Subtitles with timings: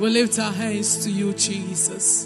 [0.00, 2.24] We lift our hands to you, Jesus.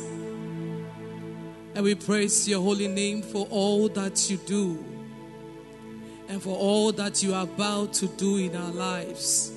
[1.75, 4.79] And we praise your holy name for all that you do
[6.29, 9.51] and for all that you are about to do in our lives.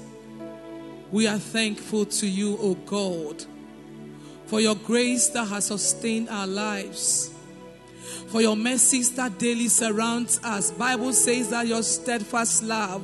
[1.12, 3.46] We are thankful to you, O God,
[4.48, 7.32] for your grace that has sustained our lives,
[8.30, 10.72] for your mercies that daily surrounds us.
[10.72, 13.04] Bible says that your steadfast love,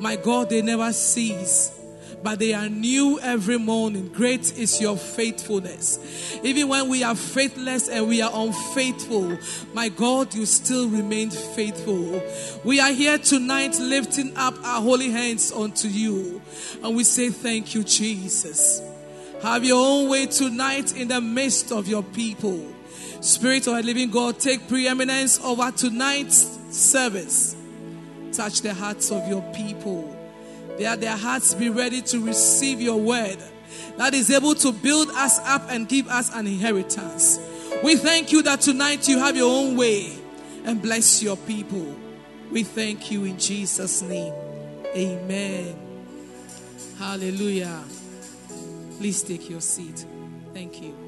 [0.00, 1.78] my God, they never cease
[2.22, 4.08] but they are new every morning.
[4.08, 6.38] Great is your faithfulness.
[6.42, 9.38] Even when we are faithless and we are unfaithful,
[9.74, 12.22] my God, you still remain faithful.
[12.64, 16.40] We are here tonight lifting up our holy hands unto you,
[16.82, 18.82] and we say, Thank you, Jesus.
[19.42, 22.72] Have your own way tonight in the midst of your people.
[23.20, 27.54] Spirit of the living God, take preeminence over tonight's service.
[28.32, 30.15] Touch the hearts of your people
[30.78, 33.38] that their hearts be ready to receive your word
[33.96, 37.38] that is able to build us up and give us an inheritance.
[37.82, 40.18] We thank you that tonight you have your own way
[40.64, 41.96] and bless your people.
[42.50, 44.32] We thank you in Jesus' name.
[44.94, 45.76] Amen.
[46.98, 47.82] Hallelujah.
[48.98, 50.06] Please take your seat.
[50.54, 51.05] Thank you.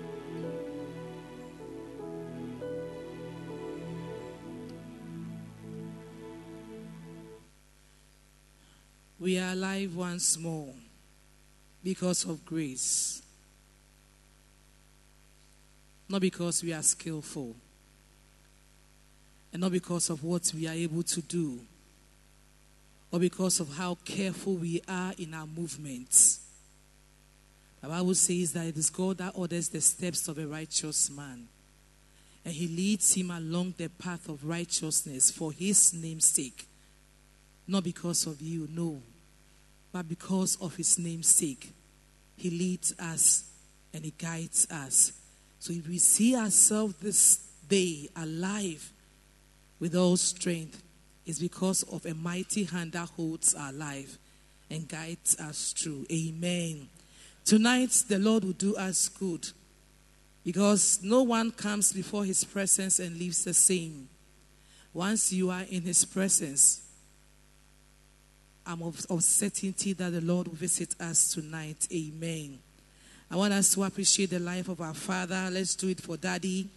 [9.20, 10.72] We are alive once more
[11.82, 13.20] because of grace.
[16.08, 17.56] Not because we are skillful.
[19.52, 21.58] And not because of what we are able to do.
[23.10, 26.40] Or because of how careful we are in our movements.
[27.80, 31.48] The Bible says that it is God that orders the steps of a righteous man.
[32.44, 36.67] And he leads him along the path of righteousness for his name's sake.
[37.68, 39.02] Not because of you, no.
[39.92, 41.72] But because of his name's sake.
[42.36, 43.44] He leads us
[43.92, 45.12] and he guides us.
[45.58, 47.36] So if we see ourselves this
[47.68, 48.90] day alive
[49.78, 50.82] with all strength,
[51.26, 54.16] it's because of a mighty hand that holds our life
[54.70, 56.06] and guides us through.
[56.10, 56.88] Amen.
[57.44, 59.48] Tonight, the Lord will do us good
[60.44, 64.08] because no one comes before his presence and leaves the same.
[64.94, 66.82] Once you are in his presence,
[68.68, 71.88] I'm of, of certainty that the Lord will visit us tonight.
[71.90, 72.58] Amen.
[73.30, 75.48] I want us to appreciate the life of our Father.
[75.50, 76.68] Let's do it for Daddy.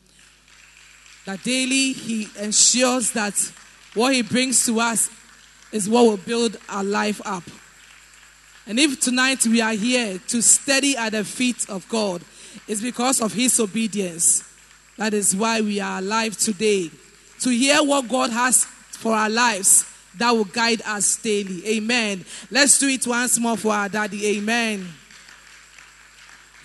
[1.26, 3.34] That daily He ensures that
[3.94, 5.10] what He brings to us
[5.74, 7.44] is what will build our life up.
[8.66, 12.22] And if tonight we are here to study at the feet of God,
[12.70, 14.46] it's because of His obedience.
[14.96, 16.90] That is why we are alive today.
[17.42, 21.78] To hear what God has for our lives that will guide us daily.
[21.78, 22.26] Amen.
[22.50, 24.38] Let's do it once more for our daddy.
[24.38, 24.88] Amen.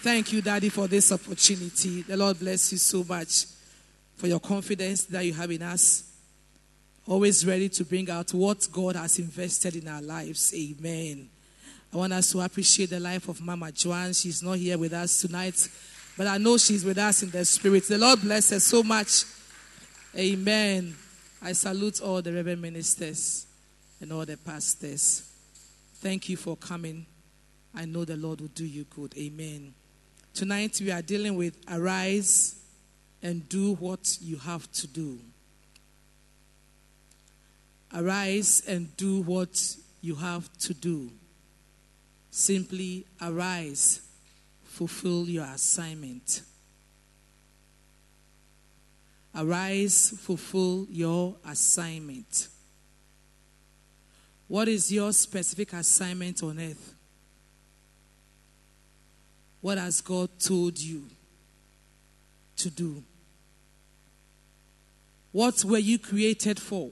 [0.01, 2.03] Thank you, Daddy, for this opportunity.
[2.03, 3.47] The Lord bless you so much
[4.17, 6.05] for your confidence that you have in us.
[7.07, 10.53] Always ready to bring out what God has invested in our lives.
[10.55, 11.29] Amen.
[11.93, 14.13] I want us to appreciate the life of Mama Joanne.
[14.13, 15.69] She's not here with us tonight,
[16.17, 17.87] but I know she's with us in the spirit.
[17.89, 19.25] The Lord bless her so much.
[20.17, 20.97] Amen.
[21.43, 23.47] I salute all the reverend ministers
[24.01, 25.31] and all the pastors.
[25.97, 27.07] Thank you for coming.
[27.75, 29.17] I know the Lord will do you good.
[29.17, 29.75] Amen.
[30.35, 32.57] Tonight we are dealing with arise
[33.23, 35.19] and do what you have to do.
[37.95, 41.11] Arise and do what you have to do.
[42.31, 44.03] Simply arise,
[44.65, 46.43] fulfill your assignment.
[49.37, 52.49] Arise, fulfill your assignment.
[54.49, 56.95] What is your specific assignment on earth?
[59.61, 61.05] What has God told you
[62.57, 63.03] to do?
[65.33, 66.91] What were you created for?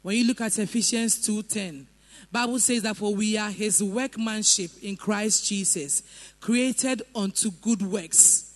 [0.00, 1.86] When you look at Ephesians 2:10,
[2.32, 6.02] Bible says that for we are his workmanship in Christ Jesus,
[6.40, 8.55] created unto good works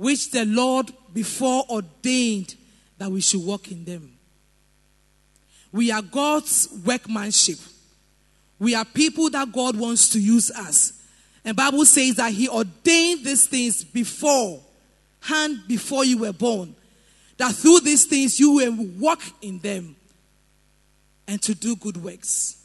[0.00, 2.54] which the Lord before ordained
[2.96, 4.10] that we should walk in them.
[5.72, 7.58] We are God's workmanship.
[8.58, 10.94] We are people that God wants to use us.
[11.44, 14.62] And Bible says that he ordained these things before,
[15.20, 16.74] hand before you were born.
[17.36, 19.96] That through these things you will walk in them
[21.28, 22.64] and to do good works.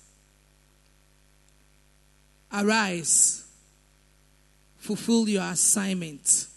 [2.53, 3.45] Arise,
[4.77, 6.47] fulfill your assignment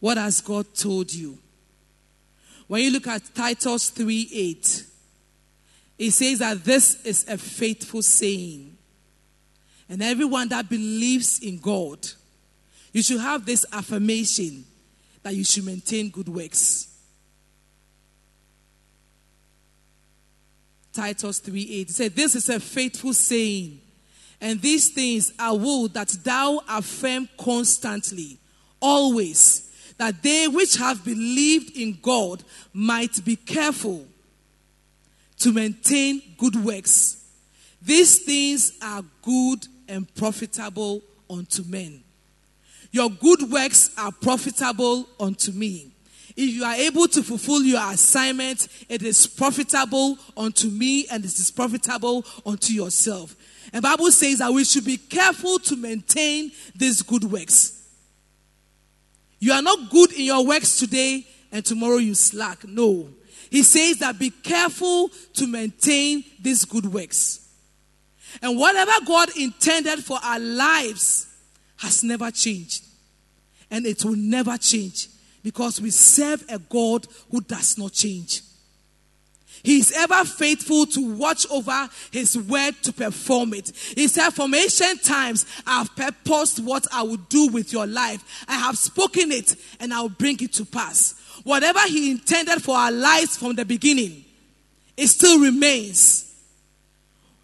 [0.00, 1.38] what has God told you?
[2.66, 4.84] When you look at Titus 3 8,
[5.98, 8.76] it says that this is a faithful saying.
[9.88, 11.98] And everyone that believes in God,
[12.92, 14.64] you should have this affirmation
[15.22, 16.88] that you should maintain good works.
[20.92, 23.80] Titus 3 8 said, This is a faithful saying,
[24.40, 28.38] and these things I will that thou affirm constantly,
[28.80, 29.69] always,
[30.00, 32.42] that they which have believed in God
[32.72, 34.06] might be careful
[35.38, 37.22] to maintain good works.
[37.82, 42.02] These things are good and profitable unto men.
[42.90, 45.90] Your good works are profitable unto me.
[46.34, 51.38] If you are able to fulfill your assignment, it is profitable unto me and it
[51.38, 53.36] is profitable unto yourself.
[53.70, 57.79] And Bible says that we should be careful to maintain these good works.
[59.40, 62.66] You are not good in your works today and tomorrow you slack.
[62.68, 63.08] No.
[63.50, 67.48] He says that be careful to maintain these good works.
[68.40, 71.26] And whatever God intended for our lives
[71.78, 72.84] has never changed.
[73.70, 75.08] And it will never change
[75.42, 78.42] because we serve a God who does not change.
[79.62, 83.72] He is ever faithful to watch over his word to perform it.
[83.94, 88.44] He said, From ancient times, I have purposed what I will do with your life.
[88.48, 91.14] I have spoken it and I will bring it to pass.
[91.44, 94.24] Whatever he intended for our lives from the beginning,
[94.96, 96.26] it still remains.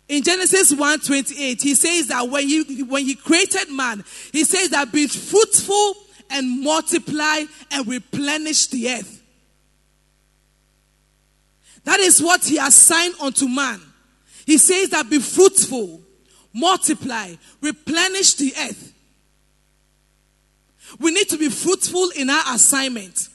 [0.08, 4.92] In Genesis 1:28, he says that when he, when he created man, he says that
[4.92, 5.96] be fruitful
[6.30, 9.15] and multiply and replenish the earth.
[11.86, 13.80] That is what he assigned unto man.
[14.44, 16.00] He says that be fruitful,
[16.52, 18.92] multiply, replenish the earth.
[20.98, 23.28] We need to be fruitful in our assignment.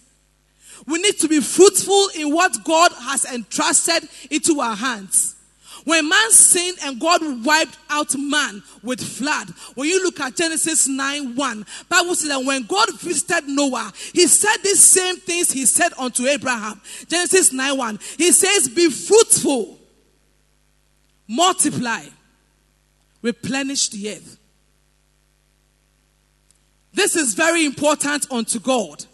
[0.85, 5.35] We need to be fruitful in what God has entrusted into our hands.
[5.83, 10.87] When man sinned and God wiped out man with flood, when you look at Genesis
[10.87, 15.65] 9 1, Bible says that when God visited Noah, he said these same things he
[15.65, 16.81] said unto Abraham.
[17.07, 17.99] Genesis 9 1.
[18.17, 19.79] He says, Be fruitful,
[21.27, 22.05] multiply,
[23.21, 24.37] replenish the earth.
[26.93, 29.05] This is very important unto God.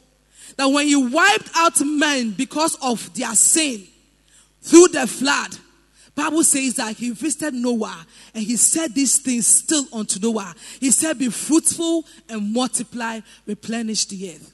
[0.58, 3.88] That when you wiped out men because of their sin
[4.62, 5.56] through the flood,
[6.18, 8.04] Bible says that he visited Noah
[8.34, 10.56] and he said these things still unto Noah.
[10.80, 14.52] He said, Be fruitful and multiply, replenish the earth.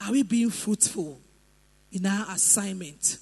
[0.00, 1.20] Are we being fruitful
[1.92, 3.18] in our assignment?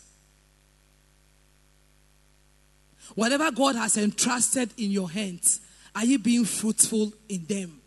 [3.15, 5.61] Whatever God has entrusted in your hands,
[5.95, 7.83] are you being fruitful in them?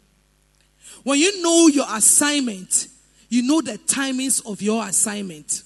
[1.01, 2.87] When you know your assignment,
[3.29, 5.63] you know the timings of your assignment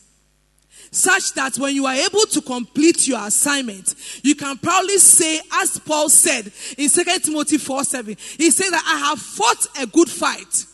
[0.95, 5.77] such that when you are able to complete your assignment, you can proudly say, as
[5.79, 10.09] Paul said in 2 Timothy 4 7, he said that I have fought a good
[10.09, 10.65] fight.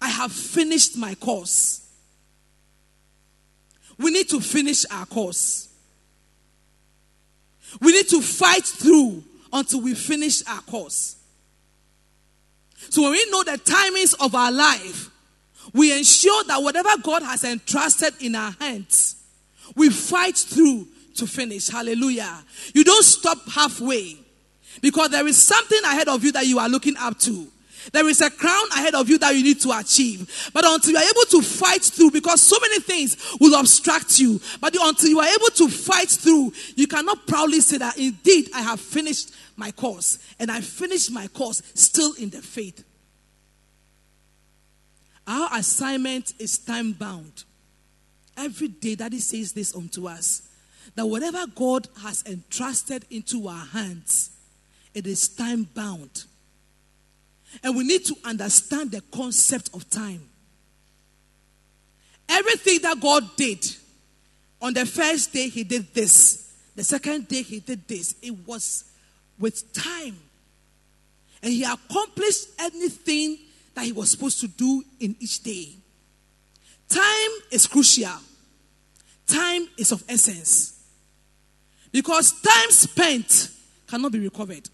[0.00, 1.86] I have finished my course.
[3.98, 5.68] We need to finish our course.
[7.80, 11.16] We need to fight through until we finish our course.
[12.90, 15.10] So when we know the timings of our life,
[15.74, 19.16] we ensure that whatever God has entrusted in our hands,
[19.78, 21.68] we fight through to finish.
[21.68, 22.44] Hallelujah.
[22.74, 24.16] You don't stop halfway
[24.80, 27.48] because there is something ahead of you that you are looking up to.
[27.92, 30.50] There is a crown ahead of you that you need to achieve.
[30.52, 34.40] But until you are able to fight through, because so many things will obstruct you,
[34.60, 38.60] but until you are able to fight through, you cannot proudly say that indeed I
[38.60, 40.18] have finished my course.
[40.38, 42.84] And I finished my course still in the faith.
[45.26, 47.44] Our assignment is time bound.
[48.38, 50.42] Every day, Daddy says this unto us
[50.94, 54.30] that whatever God has entrusted into our hands,
[54.94, 56.24] it is time bound.
[57.62, 60.22] And we need to understand the concept of time.
[62.28, 63.64] Everything that God did,
[64.62, 66.52] on the first day, He did this.
[66.76, 68.14] The second day, He did this.
[68.22, 68.84] It was
[69.38, 70.16] with time.
[71.42, 73.38] And He accomplished anything
[73.78, 75.68] that he was supposed to do in each day.
[76.88, 78.10] Time is crucial.
[79.26, 80.82] Time is of essence.
[81.92, 83.50] Because time spent
[83.86, 84.68] cannot be recovered.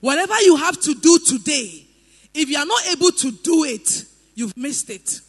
[0.00, 1.86] Whatever you have to do today,
[2.34, 4.04] if you are not able to do it,
[4.34, 5.20] you've missed it.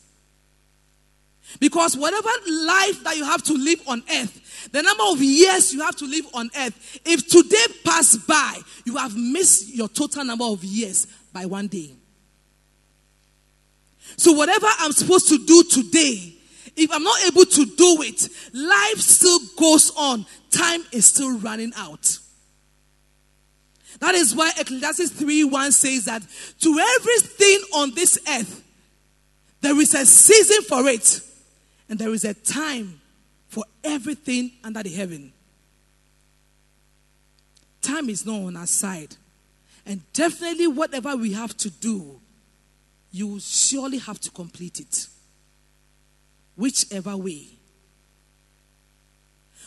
[1.60, 5.82] Because whatever life that you have to live on earth, the number of years you
[5.82, 10.46] have to live on earth, if today pass by, you have missed your total number
[10.46, 11.97] of years by one day.
[14.18, 16.34] So, whatever I'm supposed to do today,
[16.76, 20.26] if I'm not able to do it, life still goes on.
[20.52, 22.18] Time is still running out.
[24.00, 26.24] That is why Ecclesiastes 3 1 says that
[26.62, 28.64] to everything on this earth,
[29.62, 31.22] there is a season for it,
[31.90, 33.02] and there is a time
[33.48, 35.34] for everything under the heaven.
[37.82, 39.16] Time is not on our side.
[39.86, 42.20] And definitely, whatever we have to do,
[43.12, 45.08] you surely have to complete it.
[46.56, 47.48] Whichever way.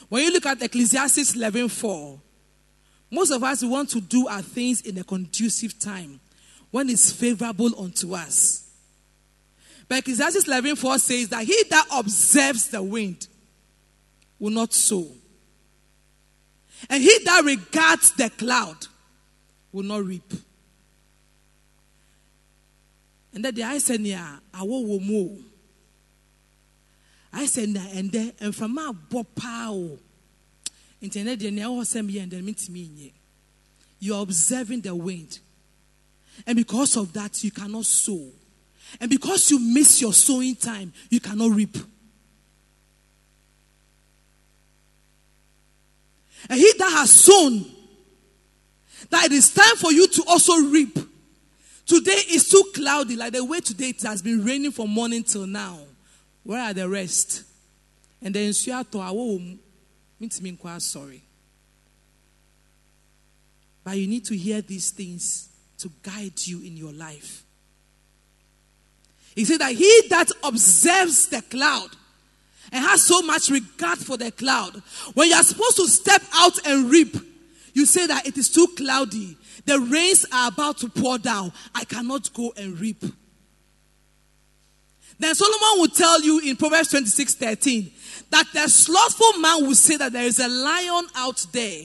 [0.08, 2.20] When you look at Ecclesiastes 11:4,
[3.10, 6.20] most of us want to do our things in a conducive time
[6.70, 8.64] when it's favorable unto us.
[9.88, 13.28] But Ecclesiastes 11:4 says that he that observes the wind
[14.38, 15.10] will not sow.
[16.88, 18.86] And he that regards the cloud
[19.72, 20.32] will not reap.
[23.32, 23.54] And that
[27.46, 29.98] said, and then, and from my bopao.
[31.00, 33.12] Internet, the near send me and then meet me.
[33.98, 35.38] You're observing the wind.
[36.46, 38.28] And because of that, you cannot sow.
[39.00, 41.76] And because you miss your sowing time, you cannot reap.
[46.48, 47.64] And he that has sown,
[49.10, 50.98] that it is time for you to also reap.
[51.90, 55.44] Today is too cloudy, like the way today it has been raining from morning till
[55.44, 55.76] now.
[56.44, 57.42] Where are the rest?
[58.22, 58.52] And then
[60.40, 61.20] me quite sorry.
[63.82, 67.42] But you need to hear these things to guide you in your life.
[69.34, 71.88] He said that he that observes the cloud
[72.70, 74.80] and has so much regard for the cloud,
[75.14, 77.16] when you are supposed to step out and reap,
[77.74, 79.36] you say that it is too cloudy.
[79.66, 81.52] The rains are about to pour down.
[81.74, 83.04] I cannot go and reap.
[85.18, 87.92] Then Solomon will tell you in Proverbs 26 13
[88.30, 91.82] that the slothful man will say that there is a lion out there.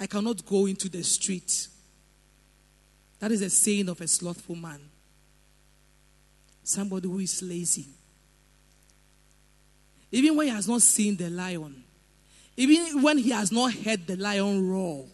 [0.00, 1.68] I cannot go into the street.
[3.20, 4.80] That is a saying of a slothful man.
[6.64, 7.86] Somebody who is lazy.
[10.10, 11.84] Even when he has not seen the lion,
[12.56, 15.06] even when he has not heard the lion roar,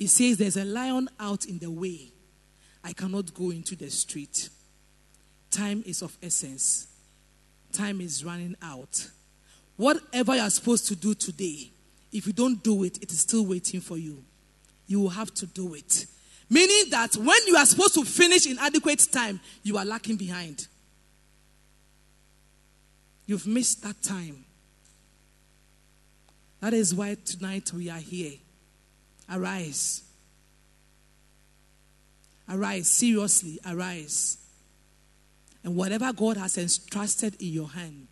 [0.00, 2.08] he says, There's a lion out in the way.
[2.82, 4.48] I cannot go into the street.
[5.50, 6.86] Time is of essence.
[7.70, 9.08] Time is running out.
[9.76, 11.70] Whatever you are supposed to do today,
[12.12, 14.24] if you don't do it, it is still waiting for you.
[14.86, 16.06] You will have to do it.
[16.48, 20.66] Meaning that when you are supposed to finish in adequate time, you are lacking behind.
[23.26, 24.46] You've missed that time.
[26.60, 28.32] That is why tonight we are here.
[29.30, 30.02] Arise.
[32.48, 32.88] Arise.
[32.88, 34.38] Seriously, arise.
[35.62, 38.08] And whatever God has entrusted in your hand,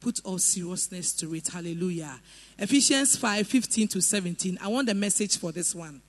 [0.00, 1.48] put all seriousness to it.
[1.48, 2.20] Hallelujah.
[2.58, 4.58] Ephesians 5 15 to 17.
[4.62, 6.02] I want the message for this one.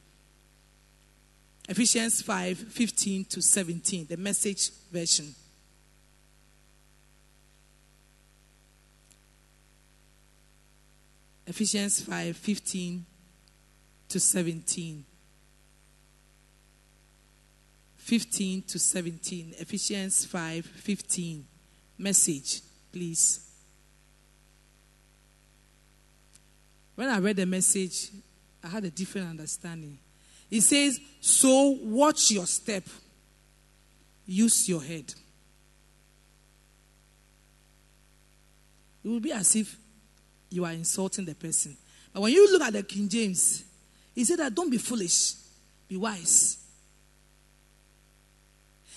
[1.70, 5.34] Ephesians 5 15 to 17, the message version.
[11.48, 13.06] Ephesians 5 15
[14.16, 15.04] to 17.
[17.98, 19.56] 15 to 17.
[19.58, 21.46] Ephesians 5 15.
[21.98, 22.62] Message,
[22.94, 23.46] please.
[26.96, 28.12] When I read the message,
[28.64, 29.98] I had a different understanding.
[30.50, 32.86] It says, So watch your step,
[34.26, 35.14] use your head.
[39.04, 39.76] It will be as if
[40.50, 41.76] you are insulting the person.
[42.14, 43.66] But when you look at the King James,
[44.16, 45.34] he said that don't be foolish,
[45.88, 46.58] be wise.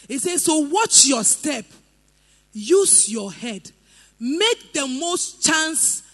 [0.06, 1.66] He says, so watch your step,
[2.52, 3.70] use your head,
[4.18, 6.04] make the most chance,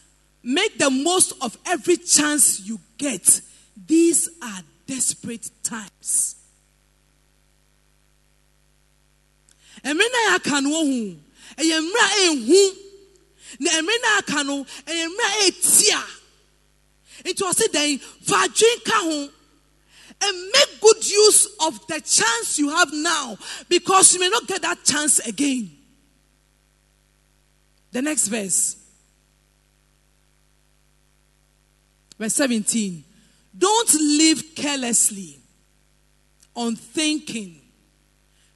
[0.43, 3.41] make the most of every chance you get.
[3.87, 6.37] These are desperate times.
[17.25, 19.29] Ɔsi dan fa adwin ka ho
[20.21, 23.37] and make good use of the chance you have now
[23.69, 25.71] because you may not get that chance again.
[27.93, 28.77] The next verse,
[32.19, 33.05] verse 17.
[33.57, 35.39] Don't live carelessly,
[36.57, 37.61] unthinking.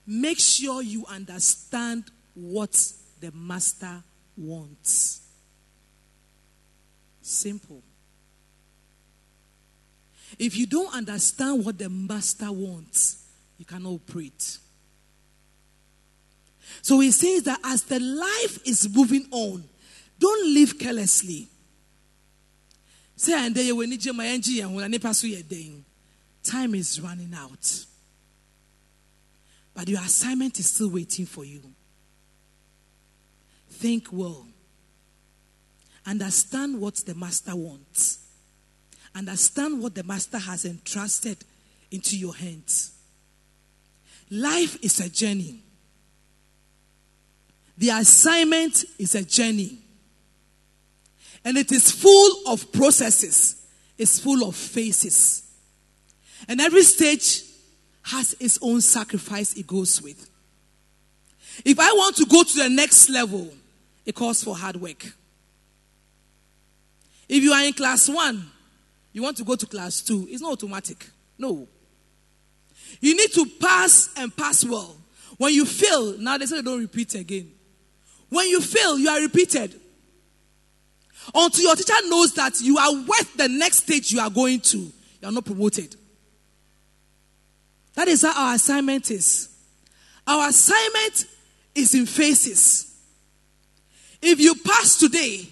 [0.06, 4.02] Make sure you understand what the master
[4.36, 5.20] wants.
[7.20, 7.82] Simple.
[10.38, 13.24] If you don't understand what the master wants,
[13.58, 14.58] you cannot operate.
[16.82, 19.64] So he says that as the life is moving on,
[20.18, 21.48] don't live carelessly.
[23.16, 23.32] Say
[26.42, 27.84] time is running out.
[29.74, 31.62] But your assignment is still waiting for you.
[33.70, 34.46] Think well.
[36.06, 38.27] Understand what the master wants.
[39.14, 41.38] Understand what the master has entrusted
[41.90, 42.92] into your hands.
[44.30, 45.60] Life is a journey.
[47.78, 49.78] The assignment is a journey.
[51.44, 53.64] And it is full of processes,
[53.96, 55.44] it's full of phases.
[56.46, 57.42] And every stage
[58.02, 60.28] has its own sacrifice it goes with.
[61.64, 63.52] If I want to go to the next level,
[64.06, 65.04] it calls for hard work.
[67.28, 68.50] If you are in class one,
[69.18, 71.04] you want to go to class two, it's not automatic.
[71.36, 71.66] No.
[73.00, 74.96] You need to pass and pass well.
[75.38, 77.50] When you fail, now they say don't repeat again.
[78.28, 79.74] When you fail, you are repeated.
[81.34, 84.78] Until your teacher knows that you are worth the next stage you are going to,
[84.78, 84.92] you
[85.24, 85.96] are not promoted.
[87.94, 89.48] That is how our assignment is.
[90.28, 91.26] Our assignment
[91.74, 92.96] is in phases.
[94.22, 95.48] If you pass today,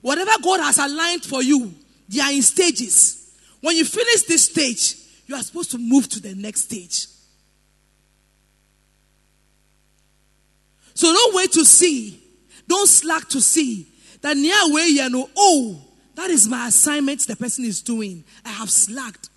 [0.00, 1.74] whatever God has aligned for you,
[2.10, 3.30] they are in stages.
[3.60, 7.06] When you finish this stage, you are supposed to move to the next stage.
[10.94, 12.20] So don't wait to see.
[12.66, 13.86] Don't slack to see
[14.22, 15.80] that near way you know, oh,
[16.14, 18.24] that is my assignment the person is doing.
[18.44, 19.30] I have slacked.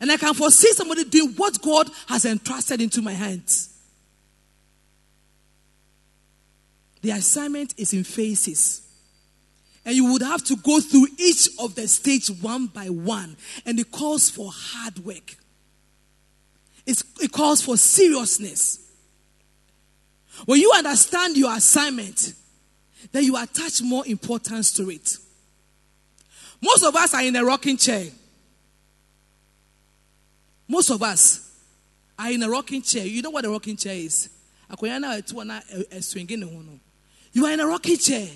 [0.00, 3.72] And I can foresee somebody doing what God has entrusted into my hands.
[7.00, 8.85] The assignment is in phases.
[9.86, 13.36] And you would have to go through each of the stage one by one.
[13.64, 15.36] And it calls for hard work.
[16.84, 18.80] It's, it calls for seriousness.
[20.44, 22.34] When you understand your assignment,
[23.12, 25.16] then you attach more importance to it.
[26.60, 28.06] Most of us are in a rocking chair.
[30.66, 31.48] Most of us
[32.18, 33.06] are in a rocking chair.
[33.06, 34.30] You know what a rocking chair is?
[37.32, 38.28] You are in a rocking chair.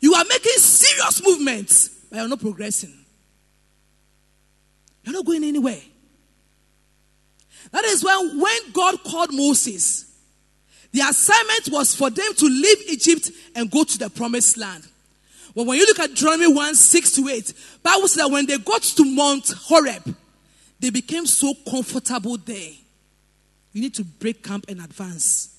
[0.00, 2.94] You are making serious movements, but you're not progressing.
[5.04, 5.80] You're not going anywhere.
[7.72, 10.04] That is when, when God called Moses,
[10.92, 14.86] the assignment was for them to leave Egypt and go to the promised land.
[15.54, 18.58] Well, when you look at Deuteronomy 1 6 to 8, Bible says that when they
[18.58, 20.14] got to Mount Horeb,
[20.78, 22.72] they became so comfortable there.
[23.72, 25.57] You need to break camp and advance.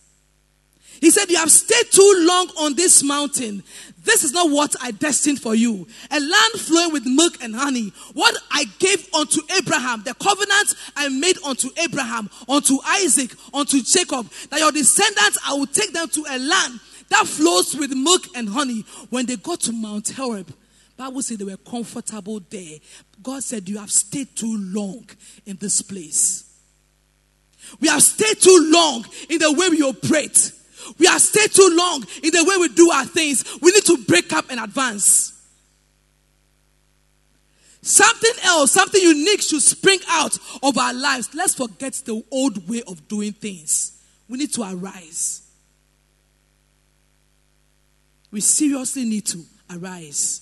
[1.01, 3.63] He said, You have stayed too long on this mountain.
[4.03, 5.87] This is not what I destined for you.
[6.09, 7.91] A land flowing with milk and honey.
[8.13, 14.29] What I gave unto Abraham, the covenant I made unto Abraham, unto Isaac, unto Jacob,
[14.49, 18.49] that your descendants, I will take them to a land that flows with milk and
[18.49, 18.85] honey.
[19.09, 20.53] When they got to Mount Horeb,
[20.97, 22.77] Bible said they were comfortable there.
[23.21, 25.07] God said, You have stayed too long
[25.45, 26.45] in this place.
[27.79, 30.51] We have stayed too long in the way we operate.
[30.97, 33.43] We have stayed too long in the way we do our things.
[33.61, 35.33] We need to break up and advance.
[37.81, 41.29] Something else, something unique should spring out of our lives.
[41.33, 44.01] Let's forget the old way of doing things.
[44.27, 45.43] We need to arise.
[48.31, 50.41] We seriously need to arise.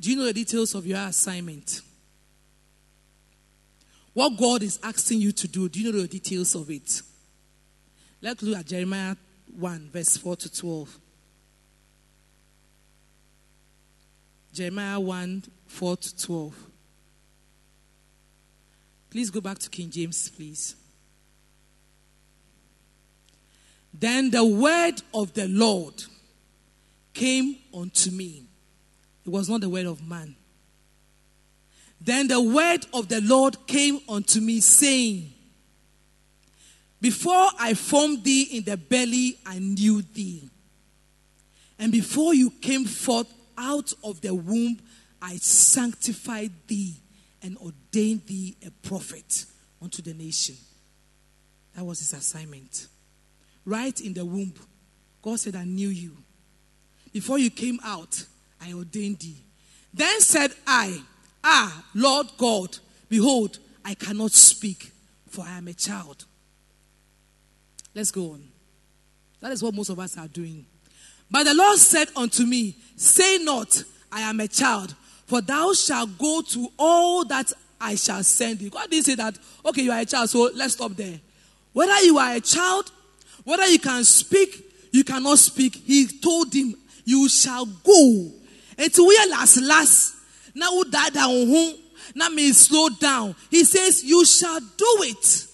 [0.00, 1.80] Do you know the details of your assignment?
[4.18, 7.02] What God is asking you to do, do you know the details of it?
[8.20, 9.14] Let's look at Jeremiah
[9.56, 10.98] 1, verse 4 to 12.
[14.52, 16.54] Jeremiah 1, 4 to 12.
[19.08, 20.74] Please go back to King James, please.
[23.94, 25.94] Then the word of the Lord
[27.14, 28.46] came unto me.
[29.24, 30.34] It was not the word of man.
[32.08, 35.30] Then the word of the Lord came unto me, saying,
[37.02, 40.48] Before I formed thee in the belly, I knew thee.
[41.78, 44.80] And before you came forth out of the womb,
[45.20, 46.94] I sanctified thee
[47.42, 49.44] and ordained thee a prophet
[49.82, 50.56] unto the nation.
[51.76, 52.86] That was his assignment.
[53.66, 54.54] Right in the womb,
[55.20, 56.16] God said, I knew you.
[57.12, 58.24] Before you came out,
[58.62, 59.44] I ordained thee.
[59.92, 61.02] Then said I,
[61.42, 64.90] Ah, Lord God, behold, I cannot speak,
[65.28, 66.24] for I am a child.
[67.94, 68.48] Let's go on.
[69.40, 70.66] That is what most of us are doing.
[71.30, 74.94] But the Lord said unto me, Say not, I am a child,
[75.26, 78.70] for thou shalt go to all that I shall send you.
[78.70, 81.20] God didn't say that, okay, you are a child, so let's stop there.
[81.72, 82.90] Whether you are a child,
[83.44, 86.74] whether you can speak, you cannot speak, he told him,
[87.04, 88.32] You shall go.
[88.76, 90.14] And to where last, last,
[90.58, 91.74] Now who died out?
[92.14, 93.34] now may slow down.
[93.50, 95.46] He says, You shall do it.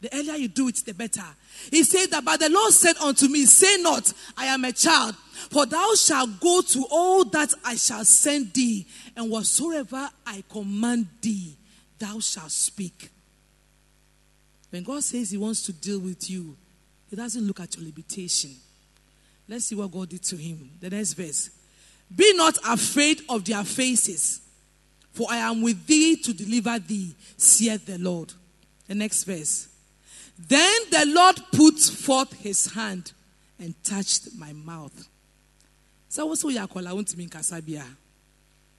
[0.00, 1.24] The earlier you do it, the better.
[1.70, 5.14] He said that, but the Lord said unto me, Say not, I am a child,
[5.50, 11.06] for thou shalt go to all that I shall send thee, and whatsoever I command
[11.20, 11.54] thee,
[11.98, 13.10] thou shalt speak.
[14.70, 16.56] When God says He wants to deal with you,
[17.10, 18.56] He doesn't look at your limitation.
[19.48, 20.70] Let's see what God did to him.
[20.80, 21.50] The next verse.
[22.14, 24.40] Be not afraid of their faces,
[25.12, 28.32] for I am with thee to deliver thee, saith the Lord.
[28.88, 29.68] The next verse.
[30.48, 33.12] Then the Lord put forth his hand
[33.58, 35.08] and touched my mouth.
[36.08, 37.84] So won't mean kasabia.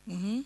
[0.10, 0.42] Mm-hmm.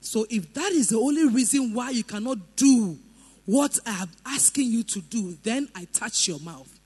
[0.00, 2.96] So if that is the only reason why you cannot do
[3.44, 6.77] what I am asking you to do, then I touch your mouth.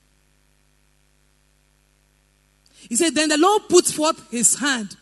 [2.89, 4.95] He said, Then the Lord put forth his hand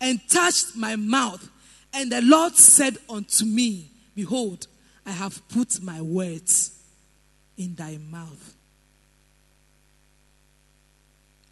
[0.00, 1.48] and touched my mouth.
[1.92, 4.66] And the Lord said unto me, Behold,
[5.06, 6.78] I have put my words
[7.56, 8.54] in thy mouth.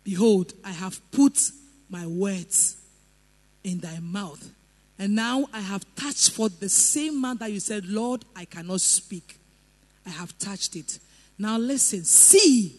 [0.03, 1.39] Behold, I have put
[1.89, 2.77] my words
[3.63, 4.51] in thy mouth.
[4.99, 8.81] And now I have touched for the same man that you said, Lord, I cannot
[8.81, 9.39] speak.
[10.07, 10.99] I have touched it.
[11.39, 12.77] Now listen, see,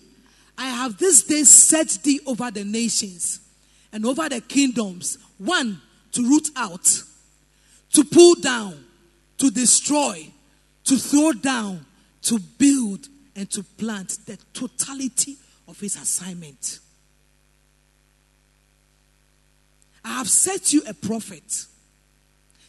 [0.61, 3.39] I have this day set thee over the nations
[3.91, 5.17] and over the kingdoms.
[5.39, 7.01] One, to root out,
[7.93, 8.85] to pull down,
[9.39, 10.27] to destroy,
[10.83, 11.83] to throw down,
[12.23, 16.79] to build, and to plant the totality of his assignment.
[20.05, 21.65] I have set you a prophet.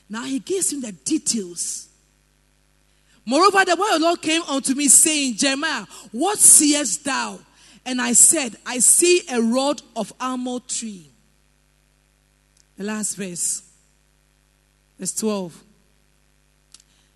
[0.08, 1.88] Now he gives him the details.
[3.26, 7.38] Moreover, the word of the Lord came unto me, saying, Jeremiah, what seest thou?
[7.84, 11.10] And I said, I see a rod of almond tree.
[12.76, 13.62] The last verse,
[14.98, 15.62] verse 12.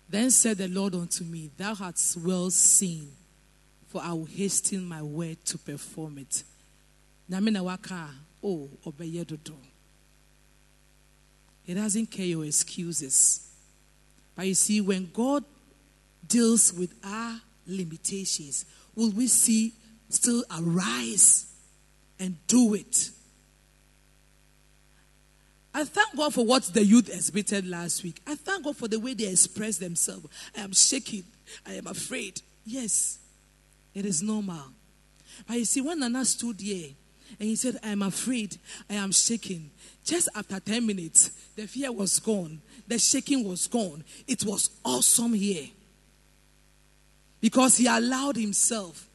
[0.09, 3.11] Then said the Lord unto me, Thou hast well seen,
[3.87, 6.43] for I will hasten my word to perform it.
[7.29, 8.09] Namina waka,
[8.43, 9.55] oh, obeyedodo.
[11.63, 13.49] He doesn't care your excuses.
[14.35, 15.43] But you see, when God
[16.25, 19.73] deals with our limitations, will we see
[20.09, 21.45] still arise
[22.19, 23.11] and do it.
[25.73, 28.19] I thank God for what the youth exhibited last week.
[28.25, 30.25] I thank God for the way they expressed themselves.
[30.57, 31.23] I am shaking.
[31.67, 32.41] I am afraid.
[32.65, 33.19] Yes,
[33.93, 34.73] it is normal.
[35.47, 36.89] But you see, when Nana stood here
[37.39, 38.57] and he said, I am afraid,
[38.89, 39.69] I am shaking,
[40.03, 44.03] just after 10 minutes, the fear was gone, the shaking was gone.
[44.27, 45.67] It was awesome here.
[47.39, 49.07] Because he allowed himself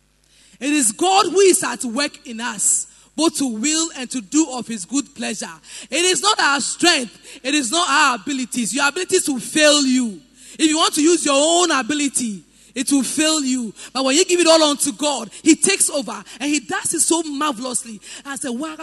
[0.62, 4.46] it is God who is at work in us, both to will and to do
[4.52, 5.52] of his good pleasure.
[5.90, 8.72] It is not our strength, it is not our abilities.
[8.72, 10.20] Your abilities will fail you.
[10.58, 12.44] If you want to use your own ability,
[12.74, 13.74] it will fail you.
[13.92, 17.00] But when you give it all unto God, He takes over and He does it
[17.00, 18.00] so marvelously.
[18.24, 18.76] I said, wow.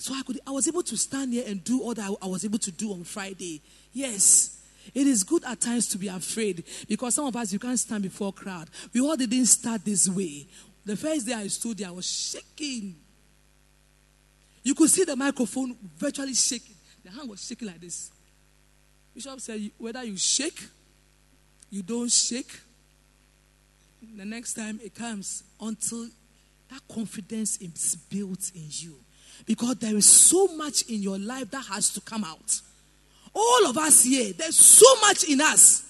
[0.00, 2.44] So I could I was able to stand here and do all that I was
[2.44, 3.60] able to do on Friday.
[3.92, 4.57] Yes.
[4.94, 8.02] It is good at times to be afraid because some of us, you can't stand
[8.02, 8.68] before a crowd.
[8.92, 10.46] We all didn't start this way.
[10.84, 12.96] The first day I stood there, I was shaking.
[14.62, 16.76] You could see the microphone virtually shaking.
[17.04, 18.10] The hand was shaking like this.
[19.14, 20.66] Bishop said, whether you shake,
[21.70, 22.60] you don't shake,
[24.16, 26.08] the next time it comes until
[26.70, 28.94] that confidence is built in you.
[29.46, 32.60] Because there is so much in your life that has to come out.
[33.38, 35.84] All of us here, there's so much in us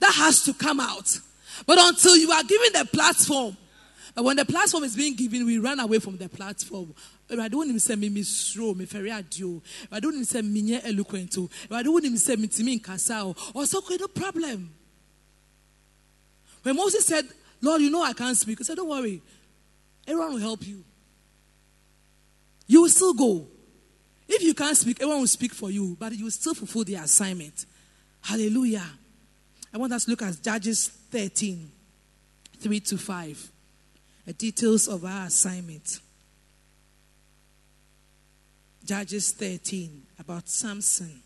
[0.00, 1.20] that has to come out.
[1.64, 3.56] But until you are given the platform,
[4.16, 6.92] but when the platform is being given, we run away from the platform.
[7.30, 9.62] I don't even say me misro, me ferry adio.
[9.92, 11.36] I don't even say me nye eloquent.
[11.70, 13.36] I don't even say me timi kasao.
[13.54, 14.74] Or so no problem.
[16.64, 17.26] When Moses said,
[17.60, 18.60] Lord, you know I can't speak.
[18.60, 19.22] I said, Don't worry.
[20.06, 20.82] Everyone will help you.
[22.66, 23.46] You will still go.
[24.28, 26.96] If you can't speak, everyone will speak for you, but you will still fulfill the
[26.96, 27.64] assignment.
[28.22, 28.84] Hallelujah.
[29.72, 31.70] I want us to look at Judges 13,
[32.58, 33.50] 3 to 5.
[34.26, 36.00] The details of our assignment.
[38.84, 41.22] Judges 13, about Samson.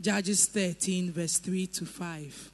[0.00, 2.50] Judges 13, verse 3 to 5.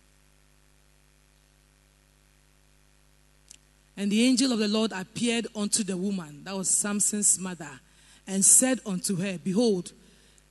[3.98, 7.80] And the angel of the Lord appeared unto the woman, that was Samson's mother
[8.26, 9.92] and said unto her, Behold,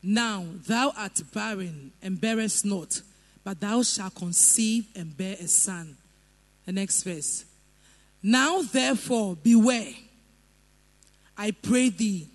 [0.01, 3.01] now thou art barren and bearest not,
[3.43, 5.97] but thou shalt conceive and bear a son.
[6.65, 7.45] The next verse.
[8.21, 9.93] Now therefore beware,
[11.37, 12.27] I pray thee,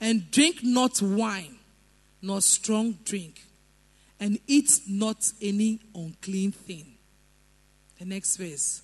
[0.00, 1.56] and drink not wine,
[2.22, 3.44] nor strong drink,
[4.18, 6.86] and eat not any unclean thing.
[7.98, 8.82] The next verse.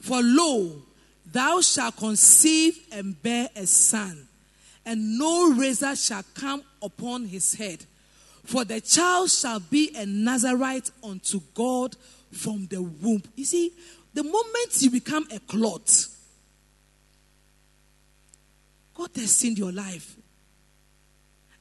[0.00, 0.82] For lo,
[1.26, 4.28] thou shalt conceive and bear a son,
[4.86, 7.84] and no razor shall come upon his head.
[8.44, 11.96] For the child shall be a Nazarite unto God
[12.30, 13.22] from the womb.
[13.34, 13.72] You see,
[14.12, 16.06] the moment you become a clot,
[18.94, 20.14] God destined your life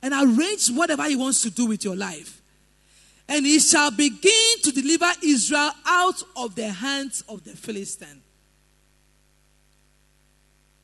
[0.02, 2.42] and arrange whatever He wants to do with your life.
[3.30, 8.22] And He shall begin to deliver Israel out of the hands of the Philistine.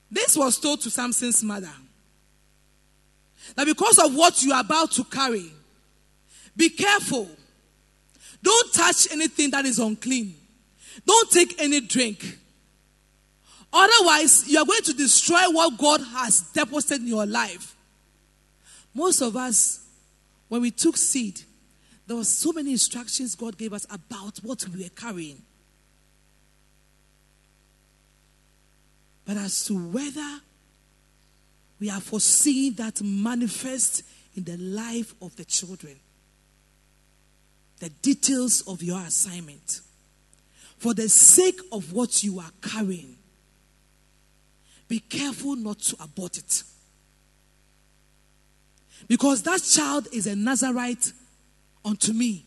[0.10, 1.72] This was told to Samson's mother.
[3.56, 5.52] That because of what you are about to carry,
[6.56, 7.28] be careful.
[8.42, 10.36] Don't touch anything that is unclean.
[11.06, 12.38] Don't take any drink.
[13.72, 17.76] Otherwise, you are going to destroy what God has deposited in your life.
[18.94, 19.86] Most of us,
[20.48, 21.42] when we took seed,
[22.08, 25.42] there were so many instructions God gave us about what we were carrying.
[29.26, 30.42] But as to whether
[31.80, 34.04] we are foreseeing that manifest
[34.36, 35.96] in the life of the children,
[37.80, 39.82] the details of your assignment,
[40.78, 43.18] for the sake of what you are carrying,
[44.88, 46.64] be careful not to abort it.
[49.08, 51.14] Because that child is a Nazarite
[51.86, 52.46] unto me.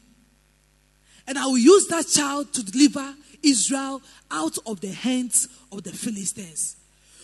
[1.26, 5.92] And I will use that child to deliver Israel out of the hands of the
[5.92, 6.76] Philistines.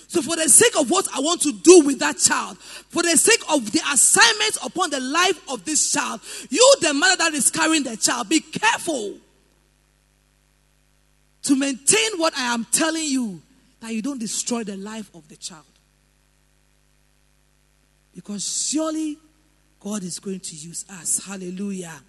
[0.09, 3.15] So, for the sake of what I want to do with that child, for the
[3.15, 7.51] sake of the assignment upon the life of this child, you, the mother that is
[7.51, 9.19] carrying the child, be careful
[11.43, 13.43] to maintain what I am telling you
[13.81, 15.65] that you don't destroy the life of the child.
[18.15, 19.19] Because surely
[19.79, 21.25] God is going to use us.
[21.27, 22.01] Hallelujah.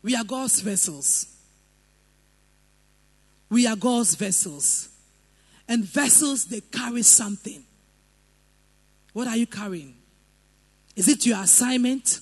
[0.00, 1.26] We are God's vessels.
[3.50, 4.90] We are God's vessels.
[5.68, 7.64] And vessels, they carry something.
[9.12, 9.96] What are you carrying?
[10.94, 12.20] Is it your assignment?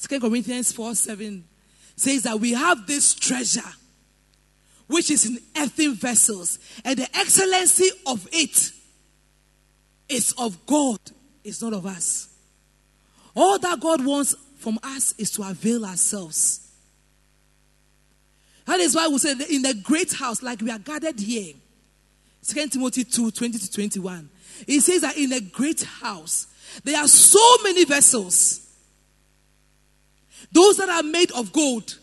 [0.00, 1.44] 2 Corinthians 4 7
[1.96, 3.60] says that we have this treasure
[4.86, 8.70] which is in earthen vessels, and the excellency of it
[10.08, 10.98] is of God,
[11.42, 12.28] it's not of us.
[13.34, 16.63] All that God wants from us is to avail ourselves.
[18.66, 21.54] That is why we say in the great house, like we are gathered here,
[22.46, 24.28] 2 Timothy 2 20 to 21.
[24.66, 26.46] It says that in a great house,
[26.82, 28.60] there are so many vessels.
[30.52, 31.98] Those that are made of gold,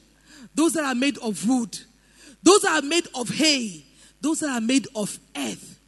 [0.53, 1.77] those that are made of wood,
[2.43, 3.85] those that are made of hay,
[4.19, 5.79] those that are made of earth.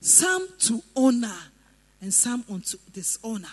[0.00, 1.38] Some to honor
[2.00, 3.48] and some unto dishonor.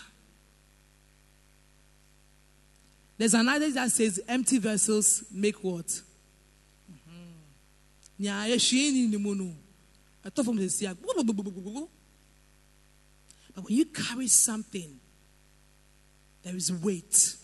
[3.24, 5.88] There's another that says empty vessels make what?
[5.88, 7.22] Mm-hmm.
[13.56, 15.00] But when you carry something,
[16.44, 17.38] there is weight.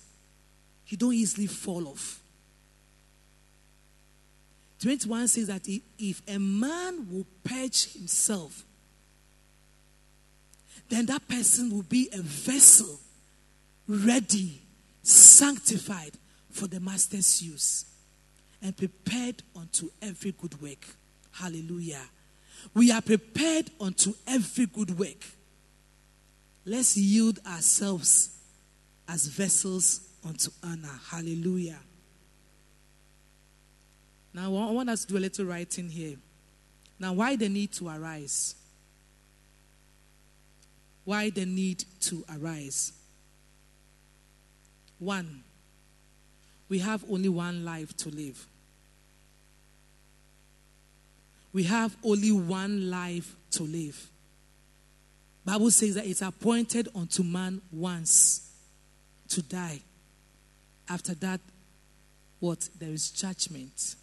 [0.88, 2.20] You don't easily fall off.
[4.82, 5.62] 21 says that
[5.98, 8.66] if a man will purge himself,
[10.90, 13.00] then that person will be a vessel
[13.88, 14.62] ready,
[15.10, 16.12] sanctified
[16.52, 17.86] for the master's use,
[18.62, 20.86] and prepared unto every good work.
[21.32, 22.02] Hallelujah.
[22.74, 25.26] We are prepared unto every good work.
[26.66, 28.38] Let's yield ourselves
[29.08, 31.00] as vessels unto honor.
[31.10, 31.80] Hallelujah.
[34.34, 36.18] Now, I want us to do a little writing here.
[37.00, 38.56] Now, why the need to arise?
[41.06, 42.92] Why the need to arise?
[45.00, 45.44] One,
[46.68, 48.46] we have only one life to live.
[51.52, 54.10] We have only one life to live.
[55.46, 58.52] Bible says that it's appointed unto man once
[59.30, 59.80] to die.
[60.88, 61.40] After that,
[62.40, 62.70] what?
[62.78, 63.96] There is judgment.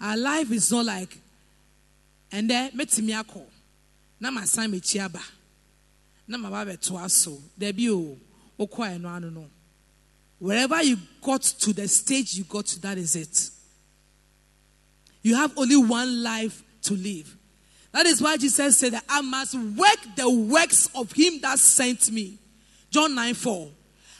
[0.00, 1.18] Our life is not like,
[2.30, 3.42] and then metimi akọ
[4.20, 5.20] na ma san mechi aba
[6.28, 7.08] na ma ba bɛtoa
[8.58, 9.46] so dabi o wokɔ ano no
[10.38, 13.50] wherever you got to the stage you got to that is it.
[15.22, 17.36] You have only one life to live.
[17.92, 22.10] That is why jesus said that i must work the works of him that sent
[22.10, 22.38] me.
[22.90, 23.68] John 9 4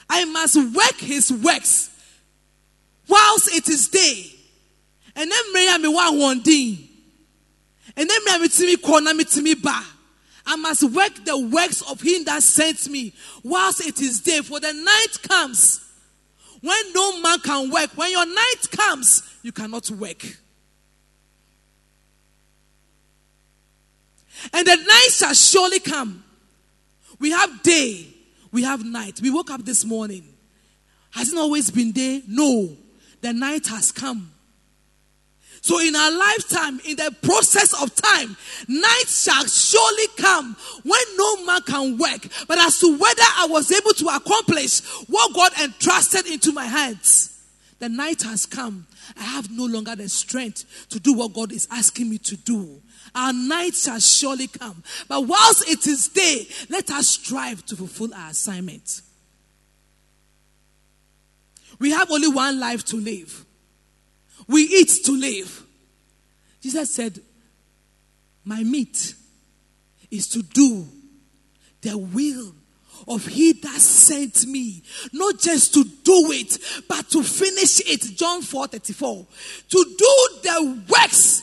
[0.09, 1.91] i must work his works
[3.09, 4.33] whilst it is day.
[5.15, 6.89] Ɛnɛ mmerɛ yi a mewɔ ahoɔden
[7.97, 9.85] ɛnɛ mmerɛ a metumi kɔ na metumi ba
[10.47, 14.61] I must work the works of him that sent me whilst it is day, for
[14.61, 15.83] the night comes
[16.61, 17.91] when no man can work.
[17.97, 20.25] When your night comes, you cannot work.
[24.53, 26.23] And the night shall surely come.
[27.19, 28.07] We have day,
[28.53, 29.21] we have night.
[29.21, 30.25] We woke up this morning.
[31.11, 32.23] Has it always been day?
[32.29, 32.77] No.
[33.23, 34.33] The night has come.
[35.67, 38.37] So in our lifetime, in the process of time,
[38.69, 42.29] night shall surely come when no man can work.
[42.47, 47.37] But as to whether I was able to accomplish what God entrusted into my hands,
[47.81, 48.87] the night has come.
[49.19, 52.81] I have no longer the strength to do what God is asking me to do.
[53.17, 54.85] Our night shall surely come.
[55.09, 59.01] But whilst it is day, let us strive to fulfill our assignment.
[61.81, 63.46] We have only one life to live.
[64.47, 65.65] We eat to live.
[66.63, 67.21] Jesus said,
[68.45, 69.15] My meat
[70.11, 70.87] is to do
[71.83, 72.53] the will
[73.09, 74.83] of he that sent me.
[75.13, 78.17] Not just to do it, but to finish it.
[78.17, 79.27] John 4 34.
[79.69, 81.43] To do the works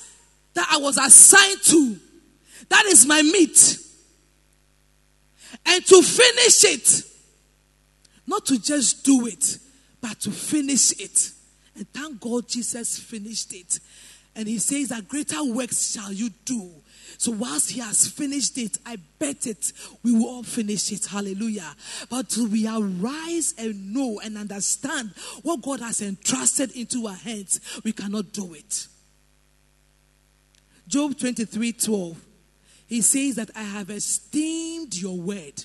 [0.53, 1.97] that I was assigned to.
[2.69, 3.77] That is my meat.
[5.65, 7.03] And to finish it.
[8.25, 9.57] Not to just do it,
[10.01, 11.32] but to finish it.
[11.75, 13.79] And thank God Jesus finished it.
[14.35, 16.71] And he says that greater works shall you do.
[17.17, 21.05] So whilst he has finished it, I bet it we will all finish it.
[21.05, 21.75] Hallelujah.
[22.09, 25.11] But we arise and know and understand
[25.43, 28.87] what God has entrusted into our hands, we cannot do it.
[30.87, 32.25] Job 23 12.
[32.87, 35.63] He says that I have esteemed your word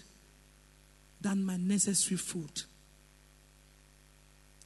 [1.20, 2.62] than my necessary food.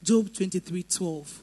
[0.03, 1.43] Job 23 12.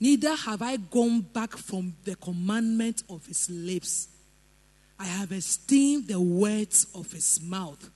[0.00, 4.08] Neither have I gone back from the commandment of his lips.
[4.98, 7.90] I have esteemed the words of his mouth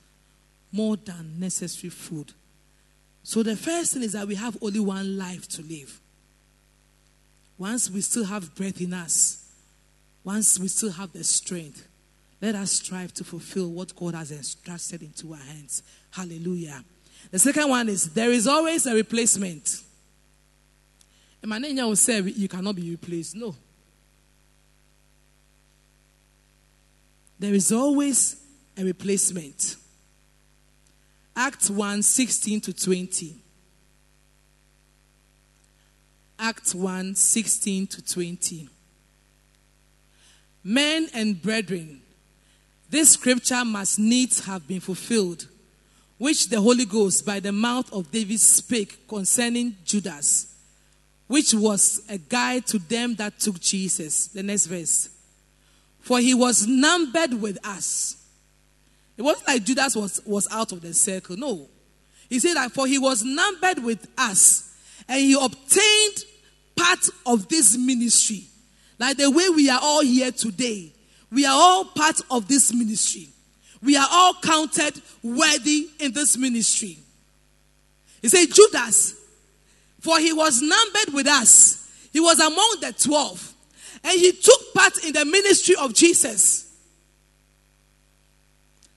[0.71, 2.33] more than necessary food.
[3.23, 5.99] So the first thing is that we have only one life to live.
[7.57, 9.45] Once we still have breath in us,
[10.23, 11.87] once we still have the strength,
[12.41, 15.83] let us strive to fulfill what God has entrusted into our hands.
[16.11, 16.83] Hallelujah.
[17.31, 19.81] The second one is there is always a replacement.
[21.43, 23.35] Emmanuel will say you cannot be replaced.
[23.35, 23.55] No.
[27.39, 28.41] There is always
[28.77, 29.75] a replacement.
[31.35, 33.35] Acts 1 16 to 20.
[36.39, 38.69] Acts 1 16 to 20.
[40.63, 42.01] Men and brethren,
[42.89, 45.47] this scripture must needs have been fulfilled
[46.17, 50.55] which the Holy Ghost by the mouth of David spake concerning Judas,
[51.27, 54.27] which was a guide to them that took Jesus.
[54.27, 55.09] The next verse.
[55.99, 58.15] For he was numbered with us.
[59.17, 61.35] It wasn't like Judas was, was out of the circle.
[61.37, 61.67] No.
[62.29, 64.75] He said that for he was numbered with us
[65.07, 66.25] and he obtained
[66.75, 68.43] part of this ministry.
[68.99, 70.93] Like the way we are all here today.
[71.31, 73.27] We are all part of this ministry
[73.81, 76.97] we are all counted worthy in this ministry.
[78.21, 79.15] He said, Judas,
[79.99, 83.53] for he was numbered with us, he was among the 12,
[84.03, 86.71] and he took part in the ministry of Jesus.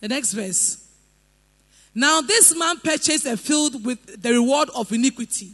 [0.00, 0.86] The next verse.
[1.94, 5.52] Now, this man purchased a field with the reward of iniquity,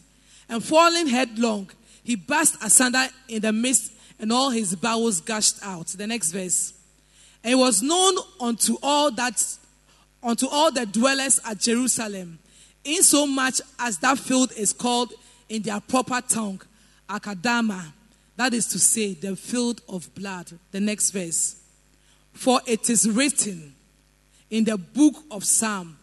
[0.49, 1.71] and falling headlong,
[2.05, 5.89] he burst asunder in the midst, and all his bowels gushed out.
[5.89, 6.73] The next verse.
[7.46, 9.40] And it was known unto all that
[10.20, 12.40] unto all the dwellers at Jerusalem,
[12.85, 15.12] insomuch as that field is called
[15.48, 16.61] in their proper tongue,
[17.09, 17.92] Aceldama,
[18.35, 20.59] that is to say, the field of blood.
[20.72, 21.54] The next verse.
[22.32, 23.76] For it is written
[24.50, 25.96] in the book of Psalm,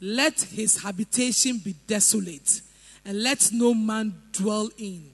[0.00, 2.62] let his habitation be desolate,
[3.04, 5.10] and let no man dwell in,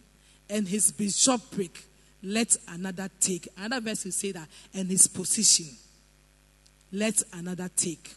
[0.49, 1.87] and his bishopric
[2.23, 3.49] let another take.
[3.57, 5.66] Another verse will say that, and his position,
[6.93, 8.14] let another take.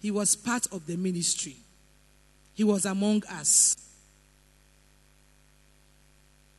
[0.00, 1.56] He was part of the ministry,
[2.54, 3.76] he was among us.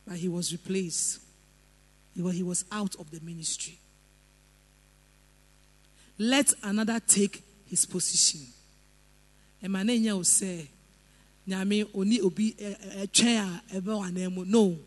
[0.06, 1.20] But he was replaced.
[2.14, 3.78] He was out of the ministry.
[6.18, 8.46] Let another take his position.
[9.62, 10.68] Emmanuel will say,
[11.50, 12.20] oni
[14.46, 14.78] No.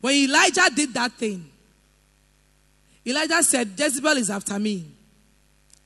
[0.00, 1.50] When Elijah did that thing,
[3.06, 4.86] Elijah said, Jezebel is after me.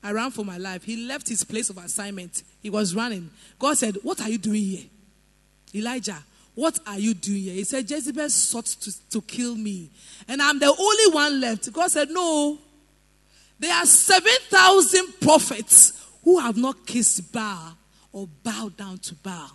[0.03, 0.83] I ran for my life.
[0.83, 2.43] He left his place of assignment.
[2.61, 3.29] He was running.
[3.57, 4.85] God said, What are you doing here?
[5.73, 6.21] Elijah,
[6.55, 7.53] What are you doing here?
[7.53, 9.89] He said, Jezebel sought to, to kill me.
[10.27, 11.71] And I'm the only one left.
[11.71, 12.59] God said, No.
[13.59, 17.77] There are 7,000 prophets who have not kissed Baal
[18.11, 19.51] or bowed down to Baal.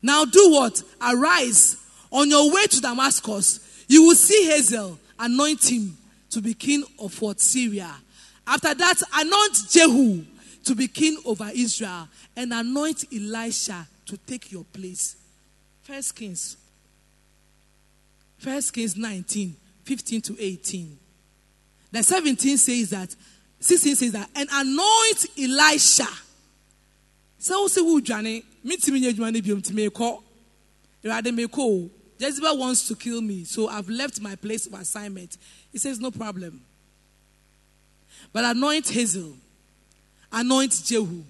[0.00, 0.80] Now do what?
[1.02, 1.76] Arise
[2.10, 3.84] on your way to Damascus.
[3.88, 5.96] You will see Hazael, anoint him
[6.30, 7.40] to be king of what?
[7.40, 7.94] Syria.
[8.46, 10.24] After that, anoint Jehu
[10.64, 15.16] to be king over Israel and anoint Elisha to take your place.
[15.82, 16.56] First Kings.
[18.38, 20.98] First Kings 19, 15 to 18.
[21.90, 23.14] The 17 says that,
[23.60, 26.06] 16 says that, and anoint Elisha.
[27.38, 30.22] So, oh, who Johnny, meet me, you to me, call.
[32.18, 35.38] Jezebel wants to kill me, so I've left my place of assignment.
[35.72, 36.60] He says, No problem.
[38.32, 39.34] But anoint Hazael,
[40.32, 41.22] anoint Jehu.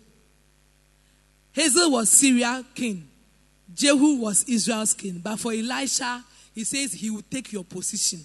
[1.55, 3.07] Hazael was Syria king,
[3.75, 5.21] Jehu was Israel's king.
[5.23, 6.25] But for Elisha,
[6.55, 8.21] he says he will take your position.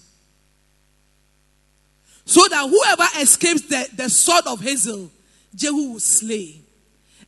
[2.24, 5.10] So that whoever escapes the, the sword of Hazael,
[5.54, 6.60] Jehu will slay.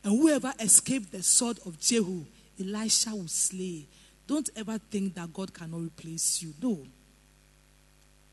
[0.03, 2.25] And whoever escaped the sword of Jehu,
[2.59, 3.85] Elisha will slay.
[4.27, 6.53] Don't ever think that God cannot replace you.
[6.61, 6.85] No.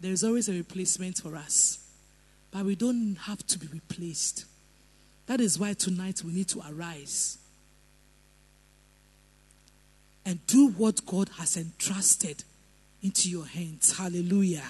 [0.01, 1.79] There is always a replacement for us.
[2.51, 4.45] But we don't have to be replaced.
[5.27, 7.39] That is why tonight we need to arise
[10.27, 12.45] and do what God has entrusted
[13.03, 13.97] into your hands.
[13.97, 14.65] Hallelujah.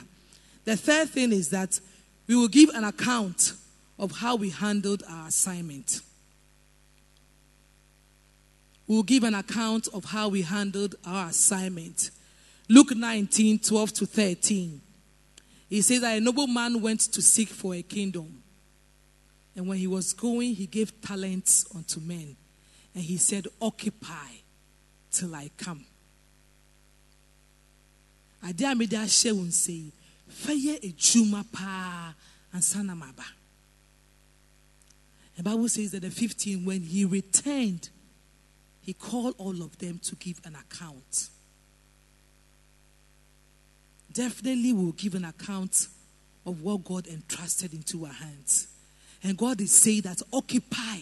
[0.65, 1.79] The third thing is that
[2.27, 3.53] we will give an account
[3.99, 6.01] of how we handled our assignment.
[8.87, 12.11] We'll give an account of how we handled our assignment.
[12.69, 14.81] Luke 19 12 to 13.
[15.69, 18.43] He says that a nobleman went to seek for a kingdom.
[19.57, 22.37] And when he was going, he gave talents unto men.
[22.95, 24.29] And he said, Occupy
[25.11, 25.85] till I come.
[28.47, 28.75] Ade a.
[35.37, 37.89] The Bible says that the 15, when he returned,
[38.85, 41.31] he called all of them to give an account.
[44.13, 45.89] Definitely, we'll give an account
[46.45, 48.69] of what God entrusted into our hands.
[49.23, 50.99] And God is saying that occupy,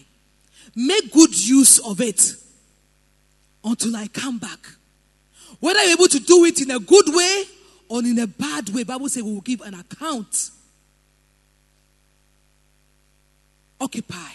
[0.77, 2.35] make good use of it
[3.65, 4.61] until I come back.
[5.59, 7.45] Whether you're able to do it in a good way
[7.89, 10.51] or in a bad way, Bible says we will give an account.
[13.81, 14.35] Occupy.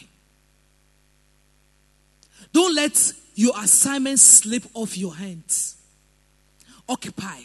[2.51, 5.77] Don't let your assignment slip off your hands.
[6.89, 7.41] Occupy.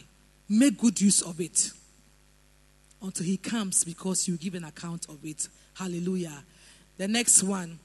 [0.48, 1.70] Make good use of it
[3.02, 5.48] until he comes because you give an account of it.
[5.74, 6.44] Hallelujah.
[6.96, 7.78] The next one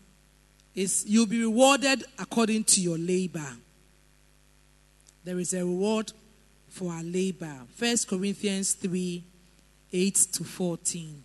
[0.74, 3.45] is you'll be rewarded according to your labor.
[5.26, 6.14] There is a reward
[6.70, 7.58] for our labor.
[7.76, 9.22] First Corinthians 3
[9.91, 11.24] 8 to 14.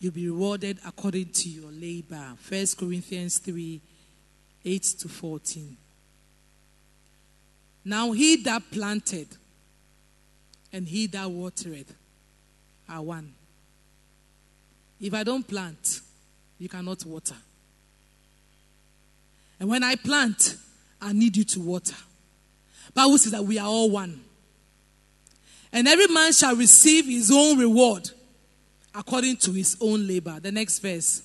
[0.00, 2.32] You'll be rewarded according to your labor.
[2.38, 3.80] First Corinthians 3
[4.64, 5.76] 8 to 14.
[7.84, 9.28] Now he that planted
[10.72, 11.86] and he that watered
[12.88, 13.34] are one.
[15.00, 16.00] If I don't plant,
[16.58, 17.36] you cannot water.
[19.58, 20.56] And when I plant,
[21.00, 21.96] I need you to water.
[22.94, 24.20] Bible says that we are all one.
[25.72, 28.10] And every man shall receive his own reward
[28.94, 30.38] according to his own labor.
[30.40, 31.22] The next verse.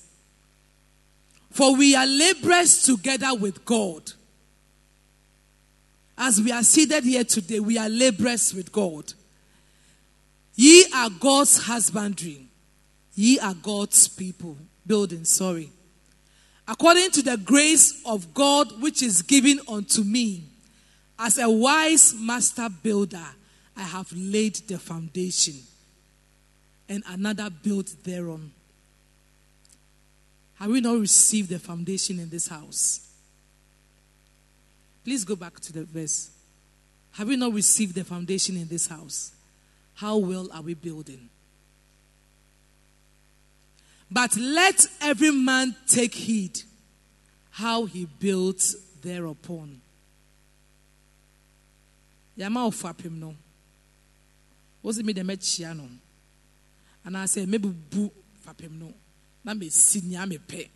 [1.50, 4.12] For we are laborers together with God.
[6.18, 9.12] As we are seated here today, we are laborers with God.
[10.54, 12.46] Ye are God's husbandry.
[13.14, 14.56] Ye are God's people.
[14.86, 15.70] Building, sorry
[16.68, 20.44] according to the grace of God which is given unto me,
[21.18, 23.26] as a wise master builder,
[23.76, 25.54] I have laid the foundation,
[26.88, 28.52] and another built thereon.
[30.54, 33.00] Have we not received the foundation in this house?
[35.04, 36.30] Please go back to the verse.
[37.12, 39.32] Have we not received the foundation in this house?
[39.94, 41.28] How well are we building?
[44.10, 46.60] But let every man take heed
[47.50, 49.80] how he builds thereupon.
[52.36, 53.34] Yama ofapem no.
[54.82, 55.14] Was it me
[57.06, 58.92] And I fapem no.
[59.44, 60.66] Na pe.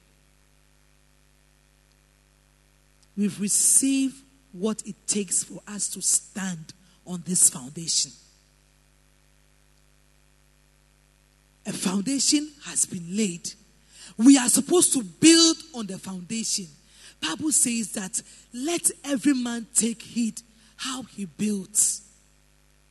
[3.17, 4.15] We've received
[4.53, 6.73] what it takes for us to stand
[7.05, 8.13] on this foundation.
[11.67, 13.51] A foundation has been laid.
[14.17, 16.67] We are supposed to build on the foundation.
[17.21, 18.23] Bible says that
[18.55, 20.41] let every man take heed
[20.77, 22.03] how he builds.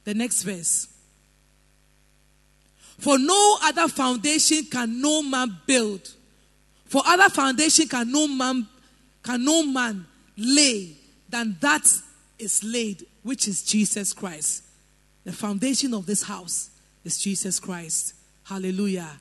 [0.03, 0.87] The next verse.
[2.99, 6.01] For no other foundation can no man build.
[6.85, 8.67] For other foundation can no man
[9.23, 10.05] can no man
[10.37, 10.95] lay
[11.29, 11.87] than that
[12.37, 14.63] is laid, which is Jesus Christ.
[15.23, 16.69] The foundation of this house
[17.03, 18.15] is Jesus Christ.
[18.43, 19.11] Hallelujah.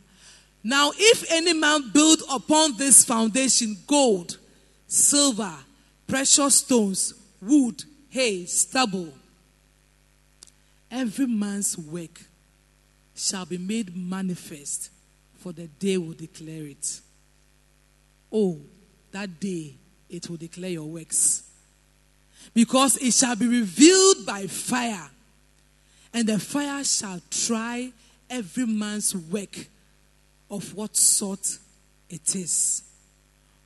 [0.64, 4.38] Now, if any man build upon this foundation gold,
[4.86, 5.54] silver,
[6.06, 9.12] precious stones, wood, hay, stubble,
[10.90, 12.27] every man's work
[13.18, 14.90] shall be made manifest,
[15.38, 17.00] for the day will declare it.
[18.32, 18.58] Oh,
[19.10, 19.74] that day
[20.08, 21.42] it will declare your works.
[22.54, 25.10] Because it shall be revealed by fire,
[26.14, 27.92] and the fire shall try
[28.30, 29.66] every man's work
[30.50, 31.58] of what sort
[32.08, 32.82] it is.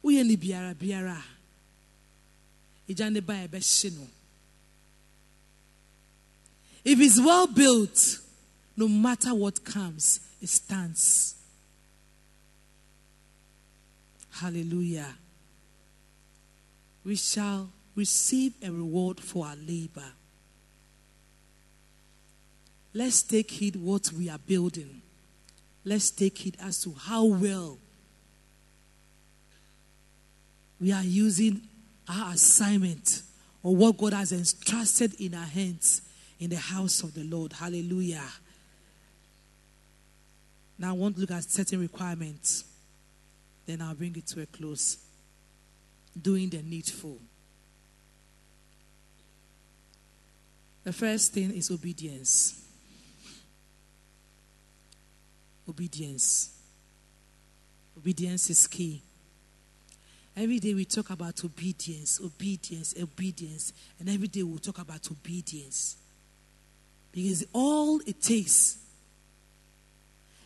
[0.05, 1.23] Woyɛ ni biara biara
[3.21, 3.43] ba.
[6.85, 8.19] If it's well built,
[8.77, 11.35] no matter what comes, it stands.
[14.31, 15.15] Hallelujah.
[17.05, 20.13] We shall receive a reward for our labor.
[22.95, 25.03] Let's take heed what we are building.
[25.85, 27.79] Let's take heed as to how well
[30.81, 31.63] we are using
[32.09, 33.23] our assignment
[33.63, 36.03] or what God has entrusted in our hands
[36.41, 37.53] in the house of the Lord.
[37.53, 38.29] Hallelujah.
[40.79, 42.65] Now I want to look at certain requirements.
[43.67, 44.99] Then I'll bring it to a close.
[46.21, 47.19] Doing the needful.
[50.85, 52.61] The first thing is obedience.
[55.69, 56.51] Obedience.
[57.97, 59.01] Obedience is key.
[60.37, 65.97] Every day we talk about obedience, obedience, obedience, and every day we'll talk about obedience.
[67.13, 68.79] Because all it takes,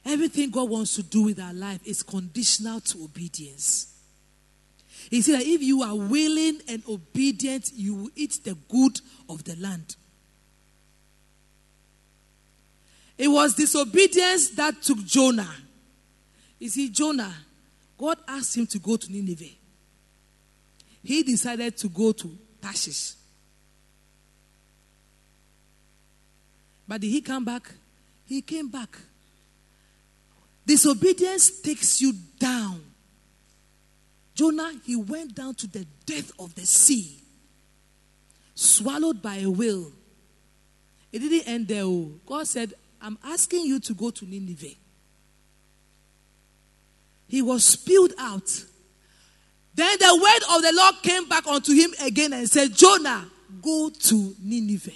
[0.07, 3.93] everything God wants to do with our life is conditional to obedience.
[5.11, 9.45] He said that if you are willing and obedient, you will eat the good of
[9.45, 9.97] the land.
[13.19, 15.55] It was disobedience that took Jonah.
[16.59, 17.35] You see, Jonah,
[17.97, 19.55] God asked him to go to Nineveh.
[21.03, 23.15] He decided to go to Tarshish.
[26.87, 27.71] But did he come back?
[28.27, 28.99] He came back.
[30.67, 32.83] Disobedience takes you down.
[34.35, 37.23] Jonah, he went down to the depth of the sea,
[38.55, 39.93] swallowed by a whale.
[41.13, 41.85] It didn't end there.
[41.85, 42.21] Oh.
[42.27, 44.75] God said, I'm asking you to go to Nineveh.
[47.29, 48.65] He was spewed out.
[49.75, 53.27] Then the word of the Lord came back unto him again and said, Jonah,
[53.63, 54.91] go to Nineveh.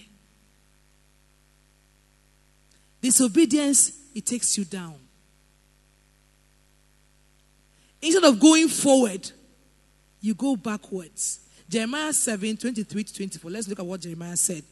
[3.00, 4.96] Disobedience, it takes you down.
[8.02, 9.30] Instead of going forward,
[10.20, 11.40] you go backwards.
[11.68, 13.50] Jeremiah 7 23 to 24.
[13.50, 14.64] Let's look at what Jeremiah said.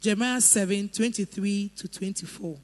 [0.00, 2.58] Jeremiah 7 23 to 24.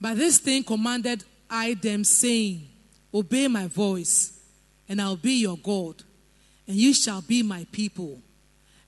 [0.00, 2.68] By this thing commanded I them, saying,
[3.12, 4.38] Obey my voice,
[4.88, 6.02] and I'll be your God,
[6.66, 8.20] and you shall be my people.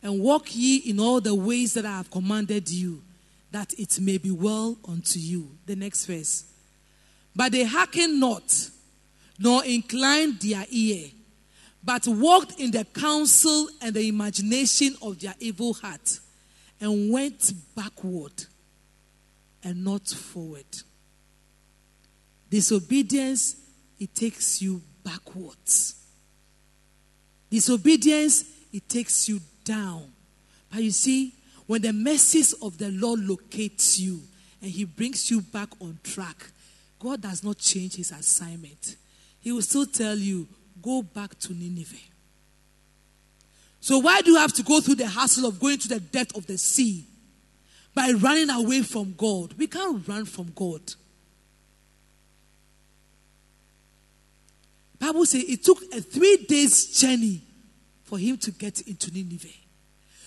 [0.03, 3.03] And walk ye in all the ways that I have commanded you,
[3.51, 5.51] that it may be well unto you.
[5.67, 6.45] The next verse.
[7.35, 8.71] But they hearkened not,
[9.39, 11.09] nor inclined their ear,
[11.83, 16.21] but walked in the counsel and the imagination of their evil heart,
[16.81, 18.45] and went backward
[19.65, 20.67] and not forward.
[22.51, 23.57] Disobedience,
[23.99, 25.95] it takes you backwards.
[27.51, 30.13] Disobedience, it takes you down.
[30.71, 31.35] But you see,
[31.67, 34.21] when the mercies of the Lord locates you
[34.61, 36.51] and he brings you back on track,
[37.03, 38.97] God does not change his assignment.
[39.41, 40.47] He will still tell you,
[40.81, 41.97] go back to Nineveh.
[43.81, 46.37] So why do you have to go through the hassle of going to the depth
[46.37, 47.05] of the sea?
[47.93, 49.55] By running away from God.
[49.59, 50.81] We can't run from God.
[55.01, 57.43] Bible says it took a three days journey
[58.05, 59.49] for him to get into Nineveh.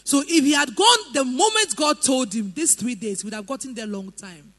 [0.03, 3.34] So if he had gone the moment God told him, these three days, he would
[3.34, 4.51] have gotten there a long time.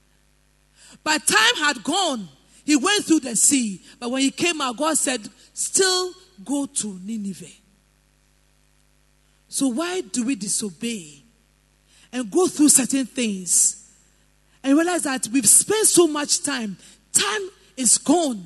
[1.02, 2.28] But time had gone.
[2.64, 3.80] He went through the sea.
[4.00, 5.20] But when he came out, God said,
[5.52, 6.12] still
[6.44, 7.46] go to Nineveh.
[9.48, 11.22] So why do we disobey
[12.12, 13.90] and go through certain things
[14.62, 16.76] and realize that we've spent so much time?
[17.12, 18.44] Time is gone.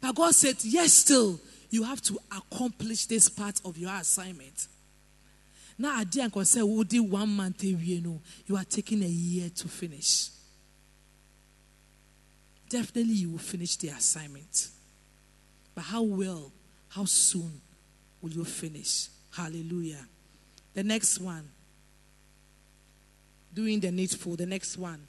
[0.00, 4.66] But God said, Yes, still, you have to accomplish this part of your assignment.
[5.78, 10.30] Now, I didn't say, one month, you know, you are taking a year to finish.
[12.70, 14.68] Definitely, you will finish the assignment.
[15.74, 16.52] But how well,
[16.88, 17.60] how soon
[18.22, 19.08] will you finish?
[19.32, 20.06] Hallelujah.
[20.72, 21.50] The next one.
[23.52, 24.36] Doing the needful.
[24.36, 25.04] The next one.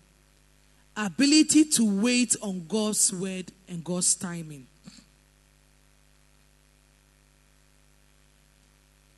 [0.98, 4.66] Ability to wait on God's word and God's timing.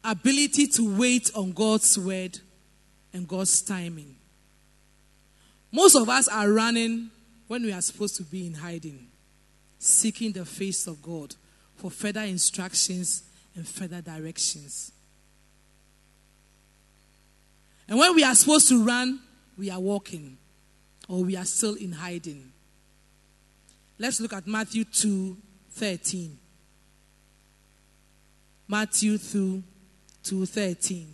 [0.04, 2.38] Ability to wait on God's word
[3.14, 4.18] and God's timing.
[5.72, 7.10] Most of us are running
[7.48, 9.08] when we are supposed to be in hiding,
[9.80, 11.36] seeking the face of God
[11.76, 13.24] for further instructions
[13.56, 14.92] and further directions.
[17.88, 19.20] And when we are supposed to run,
[19.58, 20.38] we are walking
[21.08, 22.52] or we are still in hiding.
[24.00, 25.38] Let's look at Matthew 2
[25.72, 26.38] 13.
[28.68, 29.64] Matthew 2
[30.24, 31.14] 2 13.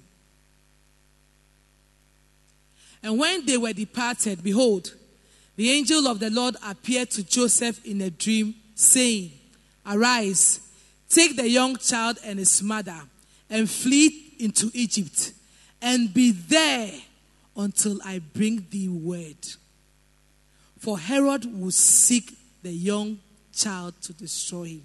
[3.01, 4.93] And when they were departed, behold,
[5.59, 9.33] the angel of the Lord appeared to Joseph in a dream, saying,
[9.85, 10.61] Arise,
[11.09, 12.97] take the young child and his mother,
[13.49, 15.33] and flee into Egypt,
[15.81, 16.93] and be there
[17.57, 19.35] until I bring thee word.
[20.77, 22.31] For Herod will seek
[22.63, 23.19] the young
[23.53, 24.83] child to destroy him.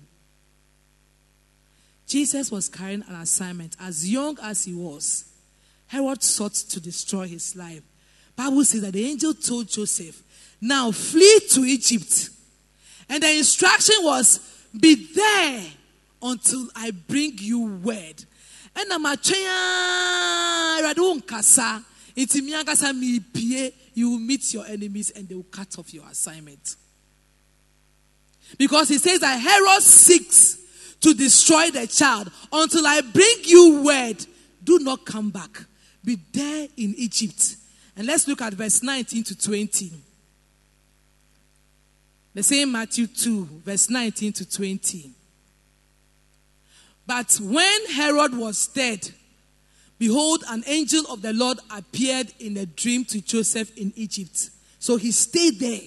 [2.09, 3.77] Jesus was carrying an assignment.
[3.79, 5.27] As young as he was,
[5.87, 7.85] Herod sought to destroy his life.
[8.35, 10.20] Bible says that the angel told Joseph,
[10.61, 12.31] now flee to Egypt.
[13.09, 14.41] And the instruction was,
[14.79, 15.63] be there
[16.23, 18.25] until I bring you word.
[18.77, 19.17] And I'm a
[21.27, 21.85] kasa.
[22.17, 22.35] It's
[23.95, 26.77] you will meet your enemies and they will cut off your assignment.
[28.59, 30.59] Because he says that Herod seeks
[31.01, 34.25] to destroy the child until I bring you word.
[34.63, 35.65] Do not come back.
[36.05, 37.57] Be there in Egypt.
[37.97, 39.93] And let's look at verse 19 to 20.
[42.35, 45.11] The same Matthew 2, verse 19 to 20.
[47.07, 49.09] But when Herod was dead,
[49.99, 54.51] behold, an angel of the Lord appeared in a dream to Joseph in Egypt.
[54.80, 55.80] So he stayed there,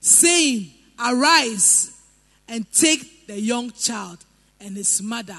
[0.00, 1.92] saying, Arise
[2.48, 4.18] and take the young child
[4.60, 5.36] and his mother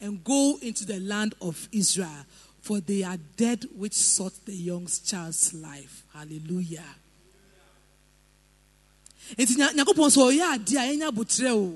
[0.00, 2.26] and go into the land of Israel,
[2.62, 6.04] for they are dead which sought the young child's life.
[6.12, 6.84] Hallelujah.
[9.36, 11.74] Nti nyankopɔn sɛ ɔyɛ ade a ɛnya abotrɛ o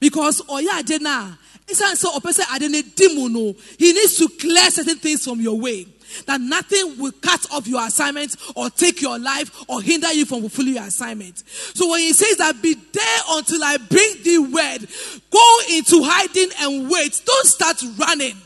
[0.00, 3.92] because ɔyɛ ade no a ɛsiane sɛ ɔpɛ sɛ ade no di mu no he
[3.92, 5.86] needs to clear certain things from your way
[6.26, 10.40] that nothing will cut off your assignment or take your life or hinder you from
[10.40, 11.42] fulfilling your assignment.
[11.46, 14.86] So when he says that be there until I bring the word,
[15.30, 17.20] go into hiding and wait.
[17.24, 18.36] Don't start running.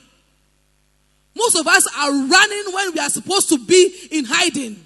[1.34, 4.85] Most of us are running when we are supposed to be in hiding.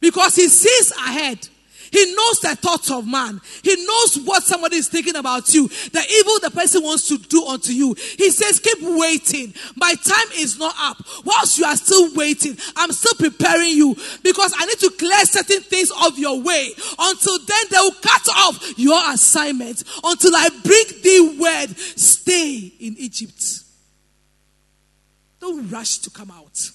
[0.00, 1.48] Because he sees ahead.
[1.92, 3.40] He knows the thoughts of man.
[3.62, 7.44] He knows what somebody is thinking about you, the evil the person wants to do
[7.46, 7.94] unto you.
[8.16, 9.52] He says, keep waiting.
[9.76, 10.98] My time is not up.
[11.24, 15.62] Whilst you are still waiting, I'm still preparing you because I need to clear certain
[15.62, 16.70] things of your way.
[16.98, 21.76] Until then, they will cut off your assignment until I bring the word.
[21.76, 23.64] Stay in Egypt.
[25.40, 26.70] Don't rush to come out.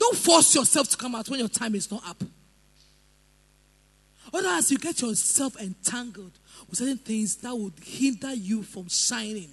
[0.00, 2.24] Don't force yourself to come out when your time is not up.
[4.32, 6.32] Otherwise, you get yourself entangled
[6.68, 9.50] with certain things that would hinder you from shining.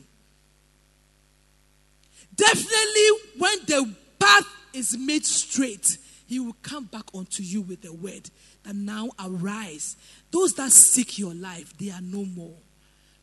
[2.34, 7.92] Definitely, when the path is made straight, he will come back unto you with the
[7.92, 8.30] word
[8.64, 9.98] that now arise.
[10.32, 12.58] Those that seek your life, they are no more.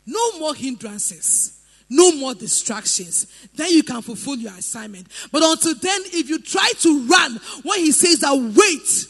[0.05, 1.61] No more hindrances.
[1.89, 3.27] No more distractions.
[3.55, 5.09] Then you can fulfill your assignment.
[5.31, 9.07] But until then, if you try to run when he says that wait,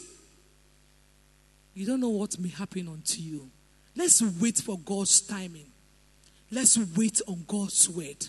[1.73, 3.49] you don't know what may happen unto you.
[3.95, 5.67] Let's wait for God's timing.
[6.51, 8.27] Let's wait on God's word.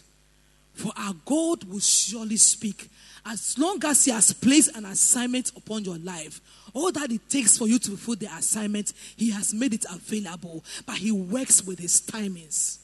[0.75, 2.89] For our God will surely speak.
[3.25, 6.41] As long as He has placed an assignment upon your life,
[6.75, 10.65] all that it takes for you to fulfill the assignment, He has made it available.
[10.85, 12.79] But He works with His timings.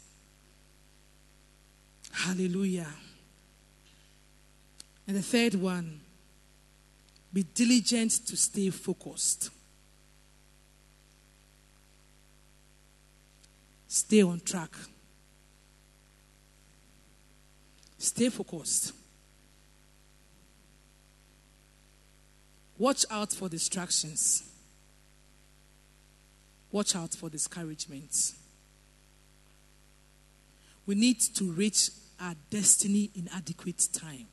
[2.12, 2.88] Hallelujah.
[5.06, 6.00] And the third one,
[7.32, 9.50] be diligent to stay focused.
[13.88, 14.70] Stay on track.
[17.98, 18.92] Stay focused.
[22.78, 24.42] Watch out for distractions.
[26.70, 28.32] Watch out for discouragement.
[30.86, 31.90] We need to reach
[32.22, 34.26] our destiny in adequate time.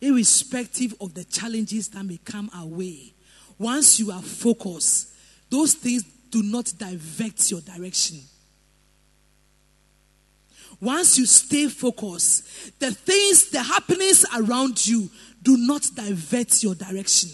[0.00, 3.12] Irrespective of the challenges that may come our way,
[3.58, 5.12] once you are focused,
[5.50, 8.20] those things do not divert your direction.
[10.80, 15.10] Once you stay focused, the things, the happenings around you
[15.42, 17.30] do not divert your direction.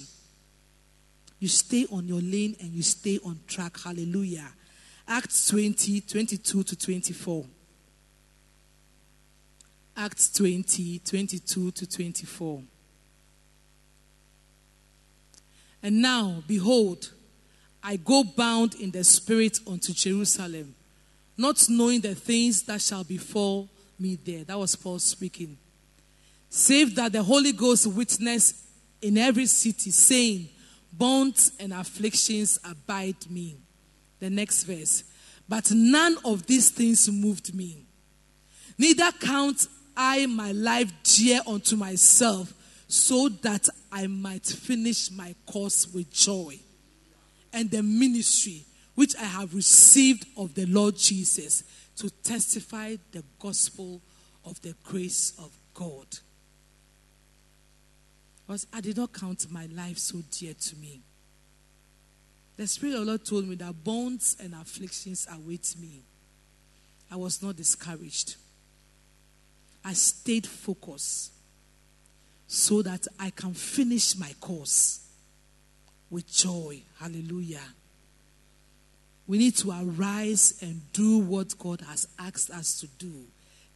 [1.38, 3.78] You stay on your lane and you stay on track.
[3.78, 4.48] Hallelujah.
[5.08, 7.44] Acts 20, 22 to 24.
[9.96, 12.62] Acts 20, 22 to 24.
[15.82, 17.12] And now, behold,
[17.82, 20.74] I go bound in the Spirit unto Jerusalem,
[21.36, 24.42] not knowing the things that shall befall me there.
[24.42, 25.56] That was Paul speaking.
[26.48, 28.64] Save that the Holy Ghost witness
[29.00, 30.48] in every city, saying,
[30.92, 33.56] Bonds and afflictions abide me.
[34.18, 35.04] The next verse.
[35.48, 37.84] But none of these things moved me.
[38.78, 42.52] Neither count I my life dear unto myself,
[42.88, 46.58] so that I might finish my course with joy.
[47.52, 48.64] And the ministry
[48.94, 51.64] which I have received of the Lord Jesus
[51.96, 54.02] to testify the gospel
[54.44, 56.06] of the grace of God.
[58.46, 61.00] Because I did not count my life so dear to me.
[62.56, 66.02] The Spirit of the Lord told me that bonds and afflictions await me.
[67.10, 68.36] I was not discouraged.
[69.84, 71.32] I stayed focused
[72.46, 75.00] so that I can finish my course
[76.10, 76.80] with joy.
[76.98, 77.60] Hallelujah.
[79.26, 83.12] We need to arise and do what God has asked us to do.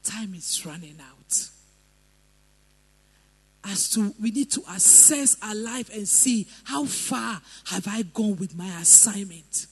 [0.02, 1.50] Time is running out
[3.64, 8.36] as to we need to assess our life and see how far have I gone
[8.36, 9.66] with my assignment.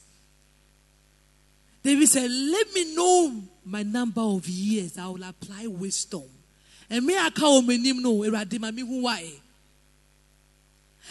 [1.82, 4.98] David said, Let me know my number of years.
[4.98, 6.24] I will apply wisdom.
[6.90, 7.14] And me.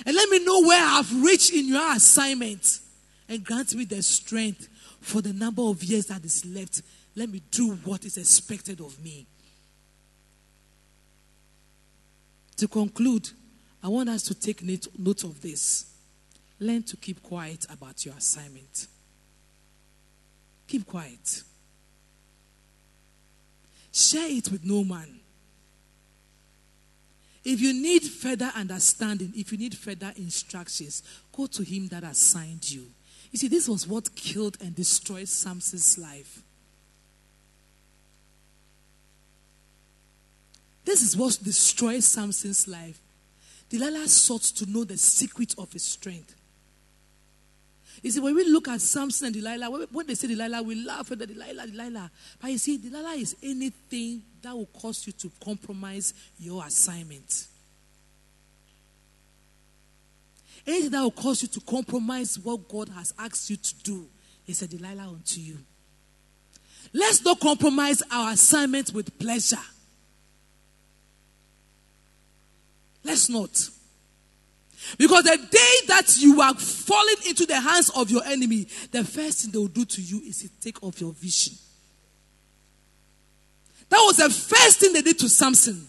[0.06, 2.80] And let me know where I have reached in your assignment.
[3.30, 4.68] And grant me the strength
[5.02, 6.82] for the number of years that is left.
[7.16, 9.26] Let me do what is expected of me.
[12.58, 13.30] To conclude,
[13.84, 15.86] I want us to take note of this.
[16.60, 18.88] Learn to keep quiet about your assignment.
[20.68, 21.44] Keep quiet.
[23.94, 25.20] Share it with no man.
[27.46, 31.02] If you need further understanding, if you need further instructions,
[31.32, 32.88] go to him that assigned you.
[33.32, 36.42] You see, this was what killed and destroyed Samson's life.
[40.88, 42.98] This is what destroys Samson's life.
[43.68, 46.34] Delilah sought to know the secret of his strength.
[48.02, 51.12] You see, when we look at Samson and Delilah, when they say Delilah, we laugh
[51.12, 52.10] at the Delilah, Delilah.
[52.40, 57.48] But you see, Delilah is anything that will cause you to compromise your assignment.
[60.66, 64.08] Anything that will cause you to compromise what God has asked you to do
[64.48, 65.58] is a Delilah unto you.
[66.94, 69.58] Let's not compromise our assignment with pleasure.
[73.08, 73.70] Let's not.
[74.98, 79.42] Because the day that you are falling into the hands of your enemy, the first
[79.42, 81.54] thing they will do to you is to take off your vision.
[83.90, 85.88] That was the first thing they did to Samson.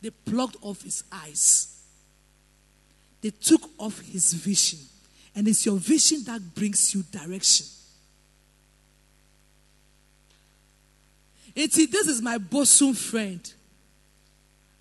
[0.00, 1.82] They plucked off his eyes,
[3.20, 4.80] they took off his vision.
[5.36, 7.66] And it's your vision that brings you direction.
[11.56, 13.52] See, this is my bosom friend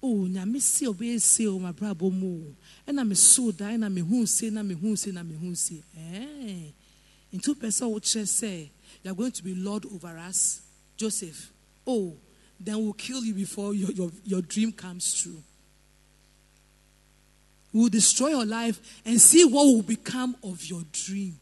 [0.03, 2.55] oh nyame si ɔbɛyɛ se o mabrabɔ mu o.
[2.87, 6.73] Ɛna meso da ɛna mehu se na mehu se na me mehu se ɛɛ
[7.33, 8.69] nti wopɛ sɛ wokyerɛ sɛ
[9.03, 10.61] you are going to be lord over us
[10.97, 11.51] joseph.
[11.87, 12.15] Oh
[12.59, 15.41] then we'll kill you before your, your, your dream comes true.
[17.73, 21.39] We'll destroy your life and see what will become of your dream.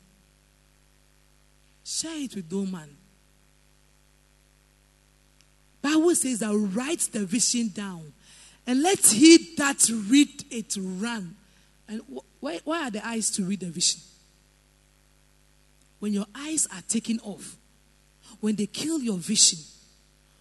[1.84, 2.89] Share it with no man.
[5.82, 8.14] Bible says that write the vision down
[8.68, 11.36] and let he that read it run.
[11.88, 12.01] And
[12.39, 14.01] why, why are the eyes to read the vision?
[15.99, 17.57] When your eyes are taken off,
[18.39, 19.59] when they kill your vision,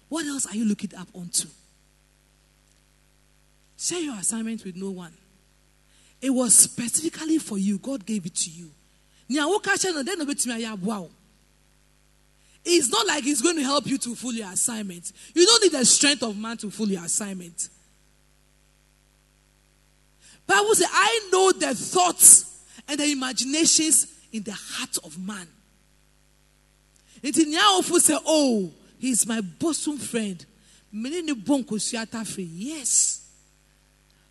[0.08, 1.48] what else are you looking up onto?
[3.78, 5.12] Share your assignment with no one.
[6.20, 7.78] It was specifically for you.
[7.78, 8.70] God gave it to you.
[12.62, 15.12] It's not like He's going to help you to fulfill your assignment.
[15.34, 17.68] You don't need the strength of man to fulfill your assignment.
[20.50, 25.46] Bible says, I know the thoughts and the imaginations in the heart of man.
[27.22, 30.44] Nti nea awofo sɛ oh he is my bosom friend.
[32.42, 33.26] Yes.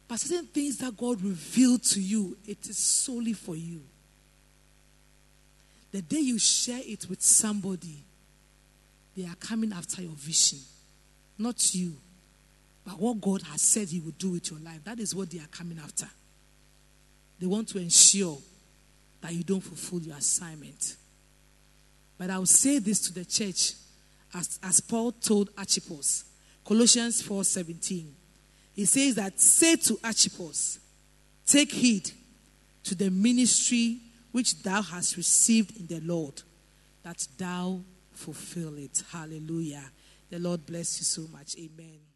[0.07, 3.81] But certain things that God revealed to you, it is solely for you.
[5.91, 8.03] The day you share it with somebody,
[9.15, 10.59] they are coming after your vision,
[11.37, 11.95] not you.
[12.85, 15.39] But what God has said He will do with your life, that is what they
[15.39, 16.07] are coming after.
[17.39, 18.37] They want to ensure
[19.21, 20.95] that you don't fulfill your assignment.
[22.17, 23.73] But I will say this to the church
[24.33, 26.25] as, as Paul told Archippus,
[26.65, 28.11] Colossians 4:17.
[28.73, 30.79] He says that say to Archippus,
[31.45, 32.11] take heed
[32.83, 33.99] to the ministry
[34.31, 36.41] which thou hast received in the Lord,
[37.03, 39.03] that thou fulfill it.
[39.11, 39.83] Hallelujah.
[40.29, 41.55] The Lord bless you so much.
[41.57, 42.08] Amen.